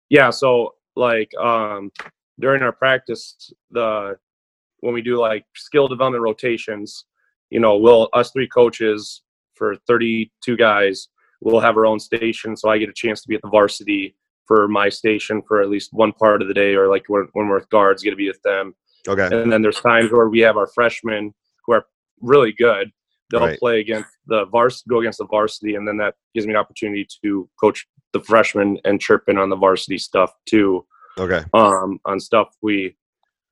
yeah. 0.09 0.29
So 0.31 0.75
like, 0.95 1.33
um, 1.37 1.91
during 2.39 2.61
our 2.63 2.71
practice, 2.73 3.51
the, 3.71 4.17
when 4.85 4.93
we 4.93 5.01
do 5.01 5.17
like 5.19 5.43
skill 5.55 5.87
development 5.87 6.21
rotations, 6.23 7.05
you 7.49 7.59
know, 7.59 7.75
we'll, 7.75 8.07
us 8.13 8.31
three 8.31 8.47
coaches 8.47 9.23
for 9.55 9.75
32 9.87 10.55
guys, 10.55 11.07
we'll 11.41 11.59
have 11.59 11.75
our 11.75 11.87
own 11.87 11.99
station. 11.99 12.55
So 12.55 12.69
I 12.69 12.77
get 12.77 12.89
a 12.89 12.93
chance 12.93 13.21
to 13.23 13.27
be 13.27 13.35
at 13.35 13.41
the 13.41 13.49
varsity 13.49 14.15
for 14.45 14.67
my 14.67 14.89
station 14.89 15.41
for 15.47 15.61
at 15.61 15.69
least 15.69 15.89
one 15.91 16.11
part 16.13 16.43
of 16.43 16.47
the 16.47 16.53
day, 16.53 16.75
or 16.75 16.87
like 16.87 17.05
when, 17.07 17.27
when 17.33 17.47
we're 17.47 17.55
with 17.57 17.69
guards, 17.69 18.03
get 18.03 18.11
to 18.11 18.15
be 18.15 18.27
with 18.27 18.41
them. 18.43 18.75
Okay. 19.07 19.27
And 19.35 19.51
then 19.51 19.63
there's 19.63 19.81
times 19.81 20.11
where 20.11 20.29
we 20.29 20.39
have 20.41 20.55
our 20.55 20.67
freshmen 20.67 21.33
who 21.65 21.73
are 21.73 21.85
really 22.21 22.53
good. 22.53 22.91
They'll 23.31 23.41
Right. 23.41 23.59
play 23.59 23.79
against 23.79 24.09
the 24.27 24.45
vars, 24.45 24.83
go 24.87 24.99
against 24.99 25.17
the 25.17 25.25
varsity, 25.25 25.73
and 25.73 25.87
then 25.87 25.97
that 25.97 26.13
gives 26.35 26.45
me 26.45 26.53
an 26.53 26.57
opportunity 26.57 27.07
to 27.23 27.49
coach 27.59 27.87
the 28.13 28.19
freshmen 28.19 28.77
and 28.85 29.01
chirp 29.01 29.23
in 29.27 29.39
on 29.39 29.49
the 29.49 29.55
varsity 29.55 29.97
stuff 29.97 30.31
too, 30.47 30.85
Okay. 31.19 31.43
um, 31.55 31.99
on 32.05 32.19
stuff 32.19 32.49
we 32.61 32.95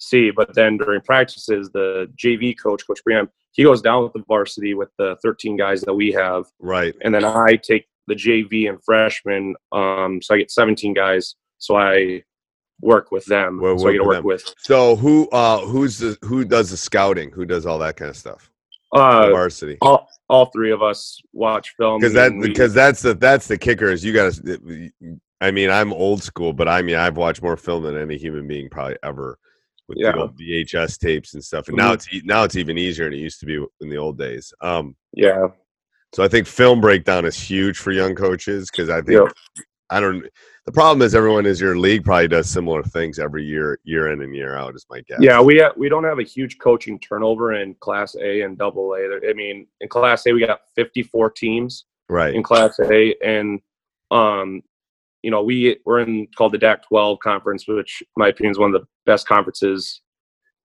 see. 0.04 0.32
But 0.32 0.54
then 0.54 0.78
during 0.78 1.02
practices, 1.02 1.70
the 1.74 2.12
JV 2.22 2.56
coach, 2.62 2.86
Coach 2.86 3.00
Briam, 3.08 3.28
he 3.54 3.64
goes 3.64 3.82
down 3.82 4.04
with 4.04 4.14
the 4.14 4.24
varsity 4.28 4.74
with 4.74 4.90
the 4.98 5.16
13 5.24 5.58
guys 5.58 5.82
that 5.82 5.94
we 5.94 6.12
have, 6.12 6.46
Right. 6.60 6.94
and 7.02 7.14
then 7.14 7.24
I 7.24 7.56
take 7.56 7.88
the 8.08 8.16
JV 8.16 8.68
and 8.70 8.84
freshmen. 8.84 9.56
Um, 9.72 10.22
so 10.22 10.36
I 10.36 10.40
get 10.40 10.52
17 10.52 10.94
guys. 10.94 11.36
So 11.60 11.76
I 11.78 12.24
work 12.82 13.12
with 13.12 13.26
them. 13.26 13.60
Well, 13.62 13.78
so 13.80 13.88
I 13.88 13.94
get 13.94 14.00
to 14.00 14.04
work 14.04 14.16
them. 14.18 14.26
with 14.26 14.54
So 14.58 14.96
who 14.98 15.30
uh 15.30 15.60
who's 15.60 16.00
the 16.00 16.18
who 16.24 16.44
does 16.44 16.70
the 16.72 16.78
scouting? 16.78 17.32
Who 17.32 17.46
does 17.46 17.66
all 17.66 17.80
that 17.80 17.96
kind 17.96 18.10
of 18.10 18.18
stuff? 18.18 18.50
uh, 18.96 19.30
varsity. 19.32 19.78
all, 19.82 20.08
all 20.30 20.46
three 20.48 20.72
of 20.72 20.84
us 20.84 21.20
watch 21.34 21.74
film 21.78 22.00
Because 22.00 22.14
that 22.14 22.32
because 22.42 22.74
that's 22.74 23.02
the 23.02 23.14
that's 23.16 23.48
the 23.48 23.58
kicker 23.58 23.90
is 23.90 24.04
you 24.04 24.14
got 24.14 24.34
to. 24.34 24.92
I 25.42 25.52
mean, 25.52 25.70
I'm 25.70 25.92
old 25.94 26.22
school, 26.24 26.54
but 26.54 26.68
I 26.68 26.82
mean, 26.82 26.96
I've 26.96 27.18
watched 27.18 27.42
more 27.42 27.58
film 27.58 27.84
than 27.84 27.98
any 27.98 28.18
human 28.18 28.48
being 28.48 28.70
probably 28.70 28.98
ever 29.04 29.40
with 29.88 29.98
Yeah. 30.00 30.12
the 30.14 30.22
old 30.22 30.38
VHS 30.38 30.98
tapes 30.98 31.34
and 31.34 31.44
stuff. 31.44 31.68
And 31.68 31.78
now 31.78 31.92
Mhm. 31.92 31.94
it's 31.96 32.26
now 32.26 32.44
it's 32.44 32.56
even 32.56 32.78
easier 32.78 33.06
than 33.06 33.14
it 33.14 33.18
used 33.22 33.40
to 33.42 33.46
be 33.46 33.56
in 33.82 33.90
the 33.90 33.98
old 33.98 34.18
days. 34.18 34.54
Um, 34.62 34.96
yeah 35.14 35.48
so 36.14 36.24
I 36.24 36.28
think 36.28 36.46
film 36.46 36.80
breakdown 36.80 37.26
is 37.26 37.36
huge 37.38 37.80
for 37.80 37.92
young 37.92 38.14
coaches 38.16 38.70
because 38.72 38.90
I 38.90 39.02
think 39.02 39.20
Yep. 39.26 39.34
I 39.90 40.00
don't. 40.00 40.26
The 40.66 40.72
problem 40.72 41.02
is 41.06 41.14
everyone 41.14 41.46
is 41.46 41.60
your 41.60 41.78
league 41.78 42.04
probably 42.06 42.28
does 42.30 42.50
similar 42.50 42.84
things 42.84 43.20
every 43.20 43.44
year, 43.44 43.80
year 43.84 44.12
in 44.12 44.22
and 44.22 44.34
year 44.36 44.56
out. 44.56 44.76
Is 44.76 44.86
my 44.90 45.02
guess. 45.02 45.18
Yeah, 45.20 45.42
we 45.42 45.60
ha- 45.60 45.74
we 45.76 45.90
don't 45.90 46.04
have 46.06 46.20
a 46.20 46.24
huge 46.24 46.58
coaching 46.58 47.00
turnover 47.00 47.54
in 47.54 47.74
Class 47.76 48.16
A 48.16 48.42
and 48.42 48.58
Double 48.58 48.94
A. 48.94 49.28
I 49.30 49.34
mean, 49.34 49.68
in 49.82 49.90
Class 49.90 50.26
A 50.28 50.32
we 50.32 50.46
got 50.46 50.62
54 50.76 51.32
teams 51.32 51.86
right. 52.10 52.34
in 52.34 52.44
Class 52.44 52.80
A, 52.80 53.14
and 53.24 53.60
um, 54.12 54.62
you 55.24 55.32
know 55.32 55.42
we 55.42 55.78
we're 55.86 56.00
in 56.02 56.28
called 56.38 56.52
the 56.54 56.60
DAC-12 56.60 57.20
conference, 57.20 57.68
which 57.68 58.02
in 58.02 58.08
my 58.18 58.28
opinion 58.28 58.52
is 58.52 58.60
one 58.60 58.74
of 58.74 58.80
the 58.80 58.88
best 59.06 59.28
conferences 59.28 60.02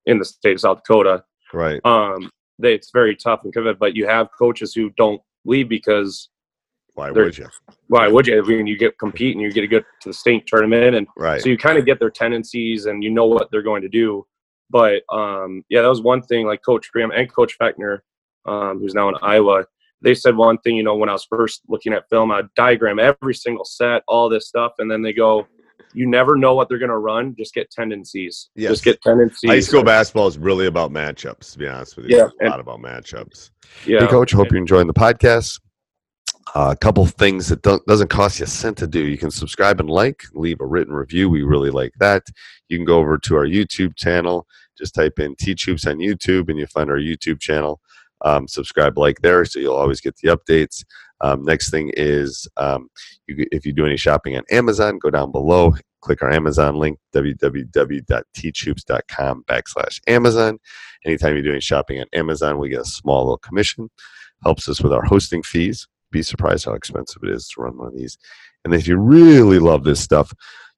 in 0.06 0.18
the 0.18 0.24
state 0.24 0.54
of 0.54 0.60
South 0.60 0.78
Dakota. 0.78 1.24
Right. 1.54 1.80
Um, 1.84 2.30
they, 2.58 2.74
it's 2.74 2.90
very 2.92 3.14
tough 3.16 3.40
and 3.44 3.52
competitive, 3.52 3.78
but 3.78 3.94
you 3.96 4.06
have 4.06 4.28
coaches 4.36 4.74
who 4.74 4.90
don't 4.96 5.20
leave 5.44 5.68
because 5.68 6.28
Why 6.94 7.10
would 7.12 7.38
you? 7.38 7.48
why 7.86 8.08
would 8.08 8.26
you? 8.26 8.42
I 8.42 8.46
mean, 8.46 8.66
you 8.66 8.76
get 8.76 8.98
compete 8.98 9.34
and 9.36 9.40
you 9.42 9.52
get 9.52 9.60
to 9.62 9.68
go 9.68 9.78
to 9.80 10.08
the 10.08 10.12
state 10.12 10.46
tournament, 10.46 10.96
and 10.96 11.06
Right. 11.16 11.40
so 11.40 11.48
you 11.48 11.56
kind 11.56 11.78
of 11.78 11.86
get 11.86 12.00
their 12.00 12.10
tendencies 12.10 12.86
and 12.86 13.02
you 13.02 13.10
know 13.10 13.26
what 13.26 13.50
they're 13.50 13.62
going 13.62 13.82
to 13.82 13.88
do. 13.88 14.26
But 14.70 15.02
um, 15.10 15.62
yeah, 15.70 15.82
that 15.82 15.88
was 15.88 16.02
one 16.02 16.20
thing. 16.22 16.46
Like 16.46 16.62
Coach 16.64 16.90
Graham 16.92 17.12
and 17.12 17.32
Coach 17.32 17.56
Feckner, 17.58 18.00
um, 18.46 18.80
who's 18.80 18.92
now 18.94 19.08
in 19.08 19.14
Iowa, 19.22 19.64
they 20.02 20.14
said 20.14 20.36
one 20.36 20.58
thing. 20.58 20.76
You 20.76 20.82
know, 20.82 20.96
when 20.96 21.08
I 21.08 21.12
was 21.12 21.24
first 21.24 21.62
looking 21.68 21.92
at 21.92 22.08
film, 22.08 22.30
I'd 22.30 22.52
diagram 22.54 22.98
every 22.98 23.34
single 23.34 23.64
set, 23.64 24.02
all 24.08 24.28
this 24.28 24.48
stuff, 24.48 24.72
and 24.78 24.90
then 24.90 25.02
they 25.02 25.12
go, 25.12 25.46
"You 25.92 26.06
never 26.06 26.36
know 26.36 26.54
what 26.54 26.68
they're 26.68 26.78
going 26.78 26.90
to 26.90 26.98
run. 26.98 27.34
Just 27.36 27.54
get 27.54 27.70
tendencies. 27.70 28.50
Yes. 28.54 28.70
Just 28.72 28.84
get 28.84 29.02
tendencies." 29.02 29.50
High 29.50 29.60
school 29.60 29.82
basketball 29.82 30.26
is 30.28 30.38
really 30.38 30.66
about 30.66 30.92
matchups. 30.92 31.52
To 31.52 31.58
be 31.58 31.66
honest 31.66 31.96
with 31.96 32.06
you, 32.06 32.16
Yeah, 32.16 32.24
It's 32.26 32.34
a 32.40 32.44
and- 32.44 32.50
lot 32.50 32.60
about 32.60 32.80
matchups. 32.80 33.50
Yeah. 33.86 34.00
Hey, 34.00 34.06
coach. 34.06 34.32
Hope 34.32 34.50
you're 34.50 34.60
enjoying 34.60 34.86
the 34.86 34.94
podcast. 34.94 35.60
Uh, 36.54 36.70
a 36.72 36.76
couple 36.76 37.04
things 37.04 37.48
that 37.48 37.60
don't, 37.60 37.84
doesn't 37.86 38.08
cost 38.08 38.38
you 38.38 38.44
a 38.44 38.46
cent 38.46 38.78
to 38.78 38.86
do. 38.86 39.00
You 39.04 39.18
can 39.18 39.30
subscribe 39.30 39.80
and 39.80 39.90
like, 39.90 40.22
leave 40.32 40.62
a 40.62 40.66
written 40.66 40.94
review. 40.94 41.28
We 41.28 41.42
really 41.42 41.68
like 41.68 41.92
that. 42.00 42.22
You 42.70 42.78
can 42.78 42.86
go 42.86 42.96
over 42.98 43.18
to 43.18 43.36
our 43.36 43.44
YouTube 43.46 43.94
channel. 43.96 44.46
Just 44.78 44.94
type 44.94 45.18
in 45.18 45.34
Teach 45.36 45.66
Hoops 45.66 45.86
on 45.86 45.98
YouTube, 45.98 46.48
and 46.48 46.58
you 46.58 46.66
find 46.66 46.88
our 46.88 46.96
YouTube 46.98 47.38
channel. 47.40 47.80
Um, 48.24 48.48
subscribe, 48.48 48.98
like 48.98 49.20
there, 49.20 49.44
so 49.44 49.58
you'll 49.58 49.74
always 49.74 50.00
get 50.00 50.16
the 50.16 50.36
updates. 50.36 50.84
Um, 51.20 51.42
next 51.42 51.70
thing 51.70 51.90
is 51.96 52.46
um, 52.56 52.88
you, 53.26 53.44
if 53.50 53.66
you 53.66 53.72
do 53.72 53.84
any 53.86 53.96
shopping 53.96 54.36
on 54.36 54.44
Amazon, 54.50 54.98
go 54.98 55.10
down 55.10 55.32
below, 55.32 55.74
click 56.00 56.22
our 56.22 56.30
Amazon 56.30 56.76
link, 56.76 56.98
www.teachhoops.com 57.14 59.44
backslash 59.48 60.00
Amazon. 60.06 60.58
Anytime 61.04 61.34
you're 61.34 61.42
doing 61.42 61.60
shopping 61.60 62.00
on 62.00 62.06
Amazon, 62.12 62.58
we 62.58 62.68
get 62.68 62.80
a 62.80 62.84
small 62.84 63.24
little 63.24 63.38
commission. 63.38 63.90
Helps 64.44 64.68
us 64.68 64.80
with 64.80 64.92
our 64.92 65.04
hosting 65.04 65.42
fees. 65.42 65.88
Be 66.10 66.22
surprised 66.22 66.64
how 66.64 66.72
expensive 66.72 67.22
it 67.24 67.30
is 67.30 67.48
to 67.48 67.60
run 67.62 67.76
one 67.76 67.88
of 67.88 67.96
these. 67.96 68.16
And 68.64 68.72
if 68.74 68.86
you 68.86 68.96
really 68.96 69.58
love 69.58 69.82
this 69.84 70.00
stuff, 70.00 70.32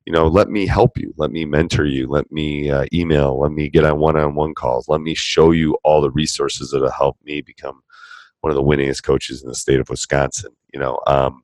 you 0.07 0.12
know, 0.12 0.26
let 0.26 0.49
me 0.49 0.66
help 0.66 0.99
you. 0.99 1.12
Let 1.16 1.30
me 1.30 1.45
mentor 1.45 1.85
you. 1.85 2.09
Let 2.09 2.30
me 2.33 2.71
uh, 2.71 2.87
email. 2.92 3.38
Let 3.38 3.52
me 3.52 3.69
get 3.69 3.85
on 3.85 3.99
one-on-one 3.99 4.54
calls. 4.54 4.88
Let 4.88 5.00
me 5.00 5.14
show 5.14 5.50
you 5.50 5.76
all 5.85 6.00
the 6.00 6.11
resources 6.11 6.71
that'll 6.71 6.90
help 6.90 7.19
me 7.25 7.42
become 7.42 7.83
one 8.40 8.50
of 8.50 8.57
the 8.57 8.62
winningest 8.62 9.02
coaches 9.02 9.42
in 9.42 9.49
the 9.49 9.54
state 9.54 9.80
of 9.80 9.88
Wisconsin. 9.88 10.52
You 10.73 10.80
know, 10.80 10.99
um, 11.07 11.42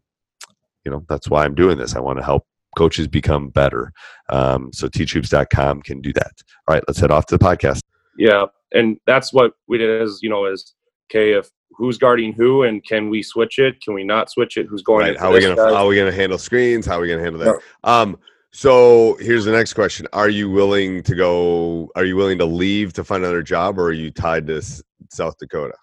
you 0.85 0.91
know 0.91 1.05
that's 1.09 1.29
why 1.29 1.45
I'm 1.45 1.55
doing 1.55 1.79
this. 1.79 1.95
I 1.95 2.01
want 2.01 2.19
to 2.19 2.25
help 2.25 2.47
coaches 2.77 3.09
become 3.09 3.49
better. 3.49 3.93
Um, 4.29 4.71
so 4.73 4.89
teachhoops.com 4.89 5.83
can 5.83 6.01
do 6.01 6.13
that. 6.15 6.33
All 6.67 6.75
right, 6.75 6.83
let's 6.87 7.01
head 7.01 7.11
off 7.11 7.27
to 7.27 7.37
the 7.37 7.45
podcast. 7.45 7.81
Yeah, 8.19 8.47
and 8.73 8.99
that's 9.07 9.33
what 9.33 9.53
we 9.69 9.79
did. 9.79 10.03
Is 10.03 10.21
you 10.23 10.31
know, 10.31 10.47
is 10.47 10.75
okay 11.11 11.33
if 11.33 11.51
who's 11.73 11.99
guarding 11.99 12.33
who, 12.33 12.63
and 12.63 12.85
can 12.87 13.11
we 13.11 13.23
switch 13.23 13.59
it? 13.59 13.81
Can 13.83 13.95
we 13.95 14.05
not 14.05 14.31
switch 14.31 14.57
it? 14.57 14.67
Who's 14.67 14.83
going? 14.83 15.07
Right? 15.07 15.19
How 15.19 15.31
are 15.31 15.35
we 15.35 15.41
gonna 15.41 15.57
guy? 15.57 15.75
how 15.75 15.85
are 15.85 15.89
we 15.89 15.97
gonna 15.97 16.13
handle 16.13 16.39
screens? 16.39 16.87
How 16.87 16.99
are 16.99 17.01
we 17.03 17.09
gonna 17.09 17.23
handle 17.23 17.41
that? 17.41 17.61
Um, 17.85 18.17
so 18.57 19.19
here's 19.21 19.45
the 19.45 19.53
next 19.53 19.75
question: 19.75 20.07
Are 20.15 20.31
you 20.31 20.49
willing 20.51 21.03
to 21.03 21.15
go? 21.15 21.91
Are 21.95 22.07
you 22.07 22.17
willing 22.17 22.39
to 22.39 22.47
leave 22.47 22.95
to 22.95 23.05
find 23.05 23.23
another 23.23 23.43
job, 23.43 23.79
or 23.79 23.89
are 23.89 23.93
you 23.93 24.11
tied 24.11 24.47
to 24.47 24.57
S- 24.57 24.83
South 25.11 25.37
Dakota? 25.39 25.75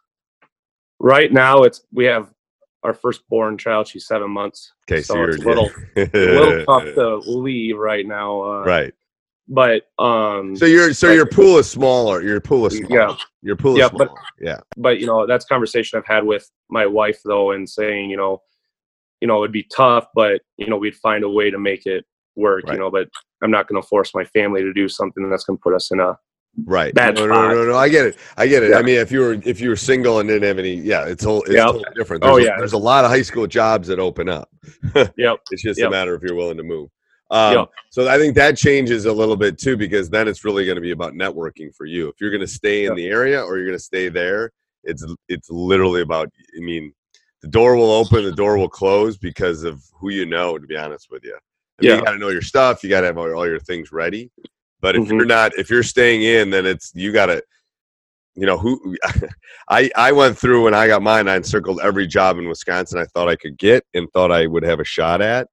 Right 0.99 1.31
now, 1.31 1.61
it's 1.61 1.85
we 1.93 2.05
have 2.05 2.33
our 2.81 2.95
firstborn 2.95 3.59
child. 3.59 3.87
She's 3.87 4.07
seven 4.07 4.31
months. 4.31 4.73
Okay, 4.89 5.03
so, 5.03 5.13
So 5.13 5.19
you're 5.19 5.29
it's 5.29 5.43
a 5.43 5.47
little- 5.47 5.69
a 5.95 6.09
little 6.11 6.65
tough 6.65 6.95
to 6.95 7.17
leave 7.29 7.77
right 7.77 8.07
now. 8.07 8.41
Uh, 8.41 8.63
right. 8.65 8.93
But 9.47 9.83
um. 9.99 10.55
So 10.55 10.65
your 10.65 10.95
so 10.95 11.09
but- 11.09 11.13
your 11.13 11.27
pool 11.27 11.59
is 11.59 11.69
smaller. 11.69 12.23
Your 12.23 12.41
pool 12.41 12.65
is 12.65 12.75
smaller. 12.77 13.09
Yeah. 13.09 13.15
Your 13.43 13.55
pool 13.55 13.73
is 13.73 13.79
Yeah, 13.81 13.89
smaller. 13.89 14.05
but- 14.07 14.15
yeah. 14.41 14.59
but 14.77 14.99
you 14.99 15.05
know 15.05 15.27
that's 15.27 15.45
a 15.45 15.47
conversation 15.47 15.99
I've 15.99 16.07
had 16.07 16.25
with 16.25 16.49
my 16.71 16.87
wife 16.87 17.19
though, 17.23 17.51
and 17.51 17.69
saying 17.69 18.09
you 18.09 18.17
know, 18.17 18.41
you 19.21 19.27
know 19.27 19.43
it'd 19.43 19.51
be 19.51 19.67
tough, 19.75 20.07
but 20.15 20.41
you 20.57 20.65
know 20.67 20.77
we'd 20.77 20.95
find 20.95 21.23
a 21.23 21.29
way 21.29 21.51
to 21.51 21.59
make 21.59 21.85
it 21.85 22.03
work. 22.35 22.63
Right. 22.65 22.73
You 22.73 22.79
know, 22.79 22.91
but 22.91 23.07
I'm 23.41 23.51
not 23.51 23.67
going 23.67 23.81
to 23.81 23.87
force 23.87 24.13
my 24.15 24.23
family 24.25 24.61
to 24.61 24.73
do 24.73 24.87
something 24.89 25.29
that's 25.29 25.43
going 25.43 25.57
to 25.57 25.61
put 25.61 25.73
us 25.73 25.91
in 25.91 25.99
a 25.99 26.17
Right. 26.65 26.93
Bad 26.93 27.15
no, 27.15 27.25
no, 27.25 27.33
spot. 27.33 27.51
no, 27.55 27.65
no, 27.65 27.75
I 27.75 27.89
get 27.89 28.05
it. 28.05 28.17
I 28.37 28.45
get 28.45 28.61
it. 28.61 28.69
Yeah. 28.71 28.77
I 28.77 28.83
mean, 28.83 28.97
if 28.99 29.11
you 29.11 29.21
were 29.21 29.33
if 29.43 29.59
you 29.59 29.69
were 29.69 29.75
single 29.75 30.19
and 30.19 30.29
didn't 30.29 30.47
have 30.47 30.59
any, 30.59 30.75
yeah, 30.75 31.03
it's 31.07 31.23
whole 31.23 31.41
it's 31.43 31.53
Yeah. 31.53 31.65
totally 31.65 31.85
different. 31.95 32.23
Oh, 32.23 32.35
There's 32.35 32.45
a- 32.45 32.49
yeah. 32.51 32.57
there's 32.59 32.73
a 32.73 32.77
lot 32.77 33.03
of 33.05 33.09
high 33.09 33.23
school 33.23 33.47
jobs 33.47 33.87
that 33.87 33.97
open 33.97 34.29
up. 34.29 34.49
yep 35.17 35.39
It's 35.49 35.63
just 35.63 35.79
a 35.79 35.83
Yep. 35.83 35.91
matter 35.91 36.13
if 36.13 36.21
you're 36.21 36.35
willing 36.35 36.57
to 36.57 36.63
move. 36.63 36.89
Um, 37.31 37.55
Yep. 37.55 37.69
So 37.89 38.07
I 38.07 38.19
think 38.19 38.35
that 38.35 38.55
changes 38.55 39.05
a 39.05 39.11
little 39.11 39.35
bit 39.35 39.57
too, 39.57 39.75
because 39.75 40.11
then 40.11 40.27
it's 40.27 40.45
really 40.45 40.63
going 40.63 40.75
to 40.75 40.81
be 40.81 40.91
about 40.91 41.13
networking 41.13 41.73
for 41.75 41.87
you. 41.87 42.07
If 42.09 42.15
you're 42.21 42.29
going 42.29 42.41
to 42.41 42.47
stay 42.47 42.81
in 42.85 42.91
Yep. 42.91 42.97
the 42.97 43.07
area 43.07 43.41
or 43.43 43.57
you're 43.57 43.65
going 43.65 43.77
to 43.79 43.83
stay 43.83 44.09
there, 44.09 44.51
it's 44.83 45.03
it's 45.29 45.49
literally 45.49 46.01
about. 46.01 46.29
I 46.55 46.59
mean, 46.63 46.93
the 47.41 47.47
door 47.47 47.75
will 47.75 47.91
open, 47.91 48.25
the 48.25 48.31
door 48.31 48.59
will 48.59 48.69
close 48.69 49.17
because 49.17 49.63
of 49.63 49.81
who 49.99 50.09
you 50.11 50.27
know. 50.27 50.59
To 50.59 50.67
be 50.67 50.77
honest 50.77 51.07
with 51.09 51.23
you, 51.23 51.35
Yeah. 51.81 51.95
you 51.97 52.03
got 52.03 52.11
to 52.11 52.17
know 52.17 52.29
your 52.29 52.41
stuff. 52.41 52.83
You 52.83 52.89
got 52.89 53.01
to 53.01 53.07
have 53.07 53.17
all 53.17 53.33
all 53.33 53.47
your 53.47 53.59
things 53.59 53.91
ready. 53.91 54.29
But 54.81 54.95
if 54.95 55.03
Mhm. 55.03 55.09
you're 55.11 55.25
not, 55.25 55.57
if 55.57 55.69
you're 55.69 55.83
staying 55.83 56.23
in, 56.23 56.49
then 56.49 56.65
it's 56.65 56.91
you 56.95 57.11
got 57.11 57.27
to. 57.27 57.43
You 58.35 58.47
know 58.47 58.57
who 58.57 58.97
I 59.69 59.91
I 59.95 60.11
went 60.11 60.35
through 60.37 60.63
when 60.63 60.73
I 60.73 60.87
got 60.87 61.03
mine. 61.03 61.27
I 61.27 61.39
circled 61.41 61.79
every 61.83 62.07
job 62.07 62.39
in 62.39 62.49
Wisconsin 62.49 62.97
I 62.97 63.05
thought 63.05 63.29
I 63.29 63.35
could 63.35 63.59
get 63.59 63.85
and 63.93 64.09
thought 64.11 64.31
I 64.31 64.47
would 64.47 64.63
have 64.63 64.79
a 64.79 64.83
shot 64.83 65.21
at, 65.21 65.47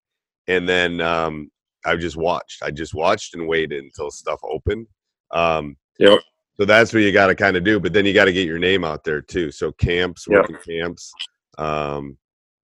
and 0.48 0.66
then 0.66 1.02
um, 1.02 1.50
I 1.84 1.96
just 1.96 2.16
watched. 2.16 2.62
I 2.62 2.70
just 2.70 2.94
watched 2.94 3.34
and 3.34 3.46
waited 3.46 3.84
until 3.84 4.10
stuff 4.10 4.40
opened. 4.42 4.86
Um, 5.30 5.76
Yep. 5.98 6.20
So 6.56 6.64
that's 6.64 6.94
what 6.94 7.00
you 7.02 7.12
got 7.12 7.26
to 7.26 7.34
kind 7.34 7.56
of 7.58 7.64
do. 7.64 7.78
But 7.80 7.92
then 7.92 8.06
you 8.06 8.14
got 8.14 8.24
to 8.26 8.32
get 8.32 8.46
your 8.46 8.58
name 8.58 8.82
out 8.84 9.04
there 9.04 9.20
too. 9.20 9.50
So 9.50 9.72
camps, 9.72 10.26
Yep. 10.26 10.48
working 10.48 10.56
camps, 10.64 11.12
um, 11.58 12.16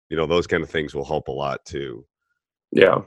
you 0.09 0.17
know, 0.17 0.27
those 0.27 0.45
kind 0.45 0.61
of 0.63 0.69
things 0.69 0.93
will 0.93 1.05
help 1.05 1.27
a 1.27 1.31
lot 1.31 1.65
too. 1.65 2.05
yeah 2.71 3.01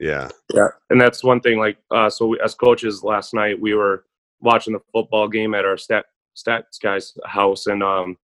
Yeah. 0.00 0.30
yeah 0.54 0.68
and 0.88 0.98
that's 0.98 1.22
one 1.22 1.40
thing 1.42 1.58
like 1.58 1.76
uh 1.90 2.08
so 2.08 2.28
we, 2.28 2.40
as 2.40 2.54
coaches 2.54 3.04
last 3.04 3.34
night 3.34 3.60
we 3.60 3.74
were 3.74 4.06
watching 4.40 4.72
the 4.72 4.80
football 4.92 5.28
game 5.28 5.54
at 5.54 5.66
our 5.66 5.76
stat 5.76 6.06
stats 6.34 6.80
guys 6.82 7.12
house 7.26 7.66
and 7.66 7.82
um 7.82 8.16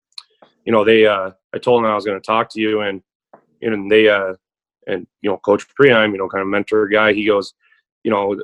you 0.63 0.71
know 0.71 0.85
they 0.85 1.05
uh 1.05 1.31
i 1.53 1.57
told 1.57 1.83
them 1.83 1.91
i 1.91 1.95
was 1.95 2.05
going 2.05 2.19
to 2.19 2.25
talk 2.25 2.49
to 2.51 2.61
you 2.61 2.81
and 2.81 3.01
you 3.59 3.69
know 3.69 3.89
they 3.89 4.07
uh 4.07 4.33
and 4.88 5.05
you 5.21 5.29
know 5.29 5.38
coach 5.38 5.65
Preheim, 5.79 6.13
you 6.13 6.17
know 6.17 6.29
kind 6.29 6.41
of 6.41 6.47
mentor 6.47 6.88
guy 6.88 7.11
he 7.11 7.25
goes 7.25 7.53
you 8.03 8.11
know 8.11 8.39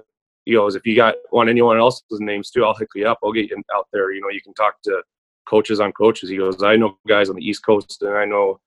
he 0.46 0.54
goes 0.54 0.76
if 0.76 0.86
you 0.86 0.96
got 0.96 1.15
want 1.32 1.50
anyone 1.50 1.78
else's 1.78 2.20
names 2.20 2.52
too 2.52 2.65
i'll 2.65 2.74
hook 2.74 2.89
you 2.96 3.08
up. 3.08 3.20
I'll 3.24 3.32
get 3.32 3.50
you 3.50 3.63
out 3.74 3.88
there. 3.94 4.12
You 4.12 4.22
know 4.22 4.30
you 4.30 4.41
can 4.41 4.54
talk 4.56 4.82
to 4.84 5.02
coaches 5.48 5.80
on 5.80 5.94
coaches. 5.94 6.30
He 6.30 6.38
goes 6.38 6.62
i 6.63 6.76
know 6.76 6.98
guys 7.08 7.30
on 7.30 7.36
the 7.38 7.48
east 7.48 7.65
coast 7.65 8.02
and 8.02 8.17
i 8.17 8.26
know 8.26 8.60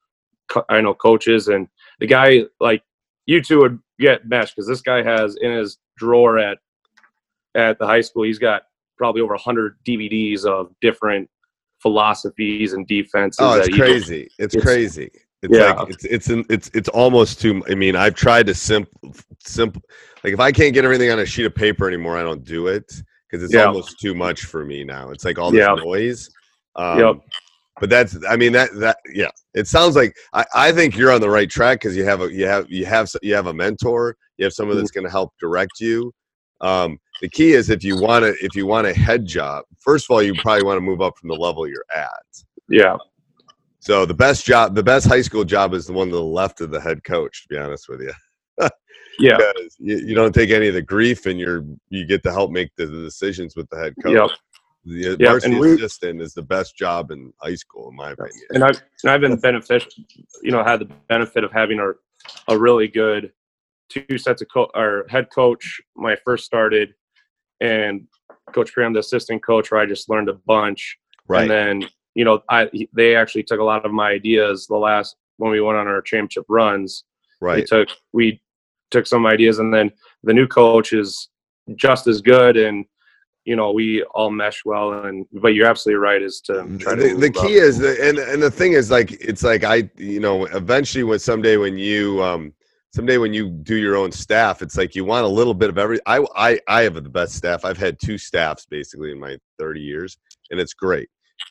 i 0.68 0.80
know 0.80 0.94
coaches 0.94 1.48
and 1.48 1.68
the 1.98 2.06
guy 2.06 2.44
like 2.60 2.82
you 3.26 3.42
two 3.42 3.60
would 3.60 3.78
get 3.98 4.26
meshed 4.28 4.54
because 4.56 4.66
this 4.68 4.80
guy 4.80 5.02
has 5.02 5.36
in 5.40 5.52
his 5.52 5.78
drawer 5.96 6.38
at 6.38 6.58
at 7.54 7.78
the 7.78 7.86
high 7.86 8.00
school 8.00 8.24
he's 8.24 8.38
got 8.38 8.62
probably 8.98 9.20
over 9.20 9.34
100 9.34 9.76
dvds 9.86 10.44
of 10.44 10.72
different 10.80 11.28
philosophies 11.80 12.72
and 12.72 12.86
defenses 12.86 13.38
Oh, 13.40 13.54
it's 13.60 13.76
crazy. 13.76 14.28
It's, 14.38 14.54
it's- 14.54 14.62
crazy. 14.64 15.10
It's 15.42 15.54
Yeah. 15.58 15.72
like 15.72 15.90
it's 15.90 16.04
it's 16.06 16.28
an- 16.30 16.46
it's 16.48 16.70
it's 16.72 16.88
almost 16.88 17.38
too. 17.38 17.62
I 17.68 17.74
mean, 17.74 17.96
I've 17.96 18.14
tried 18.14 18.46
to 18.46 18.54
simple 18.54 19.14
simple. 19.44 19.82
Like 20.22 20.32
if 20.32 20.40
I 20.40 20.50
can't 20.50 20.72
get 20.72 20.86
everything 20.86 21.10
on 21.10 21.18
a 21.18 21.26
sheet 21.26 21.44
of 21.44 21.54
paper 21.54 21.86
anymore, 21.86 22.16
I 22.16 22.22
don't 22.22 22.42
do 22.44 22.68
it 22.68 22.90
because 23.28 23.44
it's 23.44 23.52
Yeah. 23.52 23.64
almost 23.66 24.00
too 24.00 24.14
much 24.14 24.46
for 24.46 24.64
me 24.64 24.84
now. 24.84 25.10
It's 25.10 25.22
like 25.26 25.38
all 25.38 25.50
this 25.50 25.58
Yeah. 25.60 25.74
noise. 25.74 26.30
Um, 26.76 26.98
Yep. 26.98 27.16
But 27.80 27.90
that's. 27.90 28.16
I 28.28 28.36
mean 28.36 28.52
that 28.52 28.70
that 28.80 28.98
yeah. 29.12 29.30
It 29.54 29.66
sounds 29.66 29.96
like 29.96 30.16
I, 30.32 30.44
I 30.54 30.72
think 30.72 30.96
you're 30.96 31.12
on 31.12 31.20
the 31.20 31.30
right 31.30 31.50
track 31.50 31.80
because 31.80 31.96
you 31.96 32.04
have 32.04 32.20
a 32.22 32.32
you 32.32 32.46
have 32.46 32.70
you 32.70 32.86
have 32.86 33.10
you 33.22 33.34
have 33.34 33.46
a 33.46 33.54
mentor. 33.54 34.16
You 34.38 34.44
have 34.44 34.52
someone 34.52 34.76
Mm-hmm. 34.76 34.82
that's 34.82 34.90
going 34.90 35.04
to 35.04 35.10
help 35.10 35.32
direct 35.40 35.80
you. 35.80 36.12
Um, 36.60 36.98
the 37.20 37.28
key 37.28 37.52
is 37.52 37.70
if 37.70 37.84
you 37.84 38.00
want 38.00 38.24
to 38.24 38.34
if 38.44 38.54
you 38.56 38.66
want 38.66 38.86
a 38.86 38.92
head 38.94 39.26
job. 39.26 39.64
First 39.80 40.06
of 40.06 40.14
all, 40.14 40.22
you 40.22 40.34
probably 40.34 40.64
want 40.64 40.76
to 40.76 40.80
move 40.80 41.00
up 41.00 41.16
from 41.18 41.28
the 41.28 41.34
level 41.36 41.66
you're 41.68 41.84
at. 41.94 42.22
yeah 42.68 42.96
So 43.80 44.06
the 44.06 44.14
best 44.14 44.44
job, 44.46 44.74
the 44.74 44.82
best 44.82 45.06
high 45.06 45.20
school 45.22 45.44
job 45.44 45.74
is 45.74 45.86
the 45.86 45.92
one 45.92 46.08
to 46.08 46.14
the 46.16 46.22
left 46.22 46.60
of 46.60 46.70
the 46.70 46.80
head 46.80 47.04
coach. 47.04 47.42
To 47.42 47.48
be 47.48 47.58
honest 47.58 47.88
with 47.88 48.00
you, 48.00 48.12
yeah 49.18 49.38
you, 49.78 49.96
you 49.98 50.14
don't 50.14 50.34
take 50.34 50.50
any 50.50 50.68
of 50.68 50.74
the 50.74 50.82
grief, 50.82 51.26
and 51.26 51.38
you're 51.38 51.64
you 51.90 52.06
get 52.06 52.22
to 52.24 52.32
help 52.32 52.50
make 52.50 52.70
the, 52.76 52.86
the 52.86 53.02
decisions 53.02 53.54
with 53.56 53.68
the 53.70 53.78
head 53.78 53.94
coach. 54.02 54.14
Yep. 54.14 54.30
The 54.84 55.08
uh, 55.08 55.10
Yep, 55.10 55.18
varsity 55.20 55.52
and 55.52 55.60
we- 55.60 55.74
assistant 55.74 56.20
is 56.20 56.34
the 56.34 56.42
best 56.42 56.76
job 56.76 57.10
in 57.10 57.32
high 57.38 57.54
school, 57.54 57.88
in 57.90 57.96
my 57.96 58.12
opinion. 58.12 58.46
and 58.50 58.64
I've 58.64 58.82
and 59.02 59.10
I've 59.10 59.20
been 59.20 59.36
beneficial, 59.36 59.90
you 60.42 60.50
know, 60.50 60.62
had 60.62 60.80
the 60.80 60.90
benefit 61.08 61.44
of 61.44 61.52
having 61.52 61.78
a 61.80 61.92
a 62.48 62.58
really 62.58 62.88
good 62.88 63.32
two 63.88 64.18
sets 64.18 64.42
of 64.42 64.48
co- 64.52 64.70
or 64.74 65.06
head 65.08 65.28
coach 65.30 65.80
when 65.94 66.12
I 66.12 66.16
first 66.24 66.44
started, 66.44 66.94
and 67.60 68.06
Coach 68.52 68.74
Graham, 68.74 68.92
the 68.92 69.00
assistant 69.00 69.42
coach, 69.42 69.70
where 69.70 69.80
I 69.80 69.86
just 69.86 70.08
learned 70.08 70.28
a 70.28 70.34
bunch. 70.34 70.98
Right. 71.28 71.42
And 71.42 71.50
then 71.50 71.88
you 72.14 72.24
know, 72.24 72.42
I 72.48 72.68
they 72.92 73.16
actually 73.16 73.42
took 73.44 73.60
a 73.60 73.64
lot 73.64 73.84
of 73.84 73.92
my 73.92 74.10
ideas 74.10 74.66
the 74.66 74.76
last 74.76 75.16
when 75.38 75.50
we 75.50 75.60
went 75.60 75.78
on 75.78 75.86
our 75.88 76.02
championship 76.02 76.44
runs. 76.48 77.04
We 77.40 77.48
right. 77.48 77.66
took 77.66 77.88
we 78.12 78.40
took 78.90 79.06
some 79.06 79.26
ideas, 79.26 79.58
and 79.58 79.72
then 79.72 79.92
the 80.22 80.34
new 80.34 80.46
coach 80.46 80.92
is 80.92 81.28
just 81.74 82.06
as 82.06 82.20
good, 82.20 82.56
and 82.56 82.84
you 83.44 83.56
know 83.56 83.72
we 83.72 84.02
all 84.14 84.30
mesh 84.30 84.64
well. 84.64 85.04
And 85.04 85.26
but 85.32 85.48
you're 85.54 85.66
absolutely 85.66 85.98
right, 86.00 86.22
is 86.22 86.40
to 86.42 86.66
try 86.78 86.94
to 86.94 87.02
the, 87.02 87.08
the 87.08 87.14
move 87.28 87.36
up. 87.36 87.46
key 87.46 87.54
is 87.54 87.78
the, 87.78 87.96
and 88.06 88.18
and 88.18 88.42
the 88.42 88.50
thing 88.50 88.72
is 88.72 88.90
like 88.90 89.12
it's 89.12 89.42
like 89.42 89.64
i 89.64 89.88
you 89.96 90.20
know 90.20 90.46
eventually 90.46 91.04
when 91.04 91.18
someday 91.18 91.56
when 91.56 91.76
you 91.78 92.22
um 92.22 92.52
someday 92.94 93.18
when 93.18 93.34
you 93.34 93.50
do 93.50 93.74
your 93.76 93.96
own 93.96 94.12
staff 94.12 94.62
it's 94.62 94.76
like 94.76 94.94
you 94.94 95.04
want 95.04 95.24
a 95.24 95.28
little 95.28 95.54
bit 95.54 95.68
of 95.68 95.78
every 95.78 95.98
i 96.06 96.24
i 96.36 96.58
i 96.68 96.82
have 96.82 96.94
the 96.94 97.02
best 97.02 97.34
staff 97.34 97.64
i've 97.64 97.76
had 97.78 97.98
two 98.00 98.16
staffs 98.16 98.66
basically 98.66 99.10
in 99.12 99.18
my 99.18 99.36
30 99.58 99.80
years 99.80 100.16
and 100.50 100.60
it's 100.60 100.74
great 100.74 101.08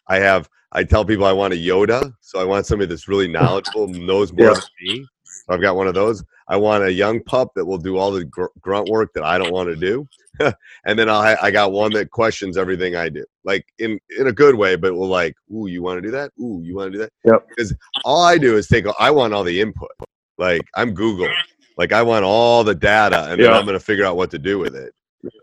i 0.08 0.17
have 0.17 0.47
i 0.71 0.84
tell 0.84 1.03
people 1.03 1.25
i 1.25 1.34
want 1.34 1.53
a 1.53 1.58
yoda 1.58 2.12
so 2.21 2.39
i 2.39 2.43
want 2.45 2.65
somebody 2.65 2.88
that's 2.88 3.08
really 3.10 3.27
knowledgeable 3.27 3.88
knows 3.89 4.32
more 4.32 4.47
Yeah. 4.47 4.53
than 4.53 4.63
me 4.82 5.06
i've 5.50 5.62
got 5.62 5.76
one 5.76 5.88
of 5.88 5.93
those 5.93 6.24
i 6.48 6.56
want 6.56 6.84
a 6.84 6.91
young 6.91 7.22
pup 7.24 7.52
that 7.56 7.65
will 7.65 7.78
do 7.78 7.98
all 7.98 8.12
the 8.12 8.26
gr- 8.26 8.46
grunt 8.62 8.89
work 8.89 9.12
that 9.13 9.24
i 9.24 9.38
don't 9.38 9.54
want 9.54 9.67
to 9.69 9.76
do 9.76 10.08
and 10.86 10.98
then 10.98 11.10
I 11.10 11.36
I 11.41 11.52
got 11.52 11.72
one 11.72 11.91
that 11.93 12.10
questions 12.10 12.58
everything 12.58 12.96
I 12.96 13.10
do, 13.10 13.26
like 13.43 13.65
in 13.80 14.00
in 14.17 14.28
a 14.28 14.32
good 14.32 14.56
way, 14.56 14.76
but 14.76 14.93
will 14.93 15.08
like, 15.08 15.36
ooh, 15.54 15.67
you 15.67 15.84
want 15.84 15.98
to 15.98 16.02
do 16.02 16.12
that? 16.12 16.32
Ooh, 16.39 16.62
you 16.63 16.76
want 16.76 16.91
to 16.91 16.98
do 16.98 17.04
that? 17.04 17.12
Yep. 17.26 17.48
Because 17.50 17.76
all 18.04 18.24
I 18.24 18.38
do 18.38 18.58
is 18.58 18.67
take. 18.67 18.86
I 19.00 19.12
want 19.12 19.34
all 19.34 19.43
the 19.43 19.62
input. 19.62 19.91
Like 20.38 20.62
I'm 20.76 20.93
Google. 20.93 21.30
Like 21.78 21.91
I 21.93 22.02
want 22.02 22.26
all 22.26 22.63
the 22.63 22.76
data, 22.76 23.28
and 23.30 23.41
then 23.41 23.54
I'm 23.54 23.65
going 23.65 23.78
to 23.78 23.84
figure 23.84 24.06
out 24.06 24.17
what 24.17 24.32
to 24.32 24.39
do 24.39 24.60
with 24.60 24.76
it. 24.76 24.93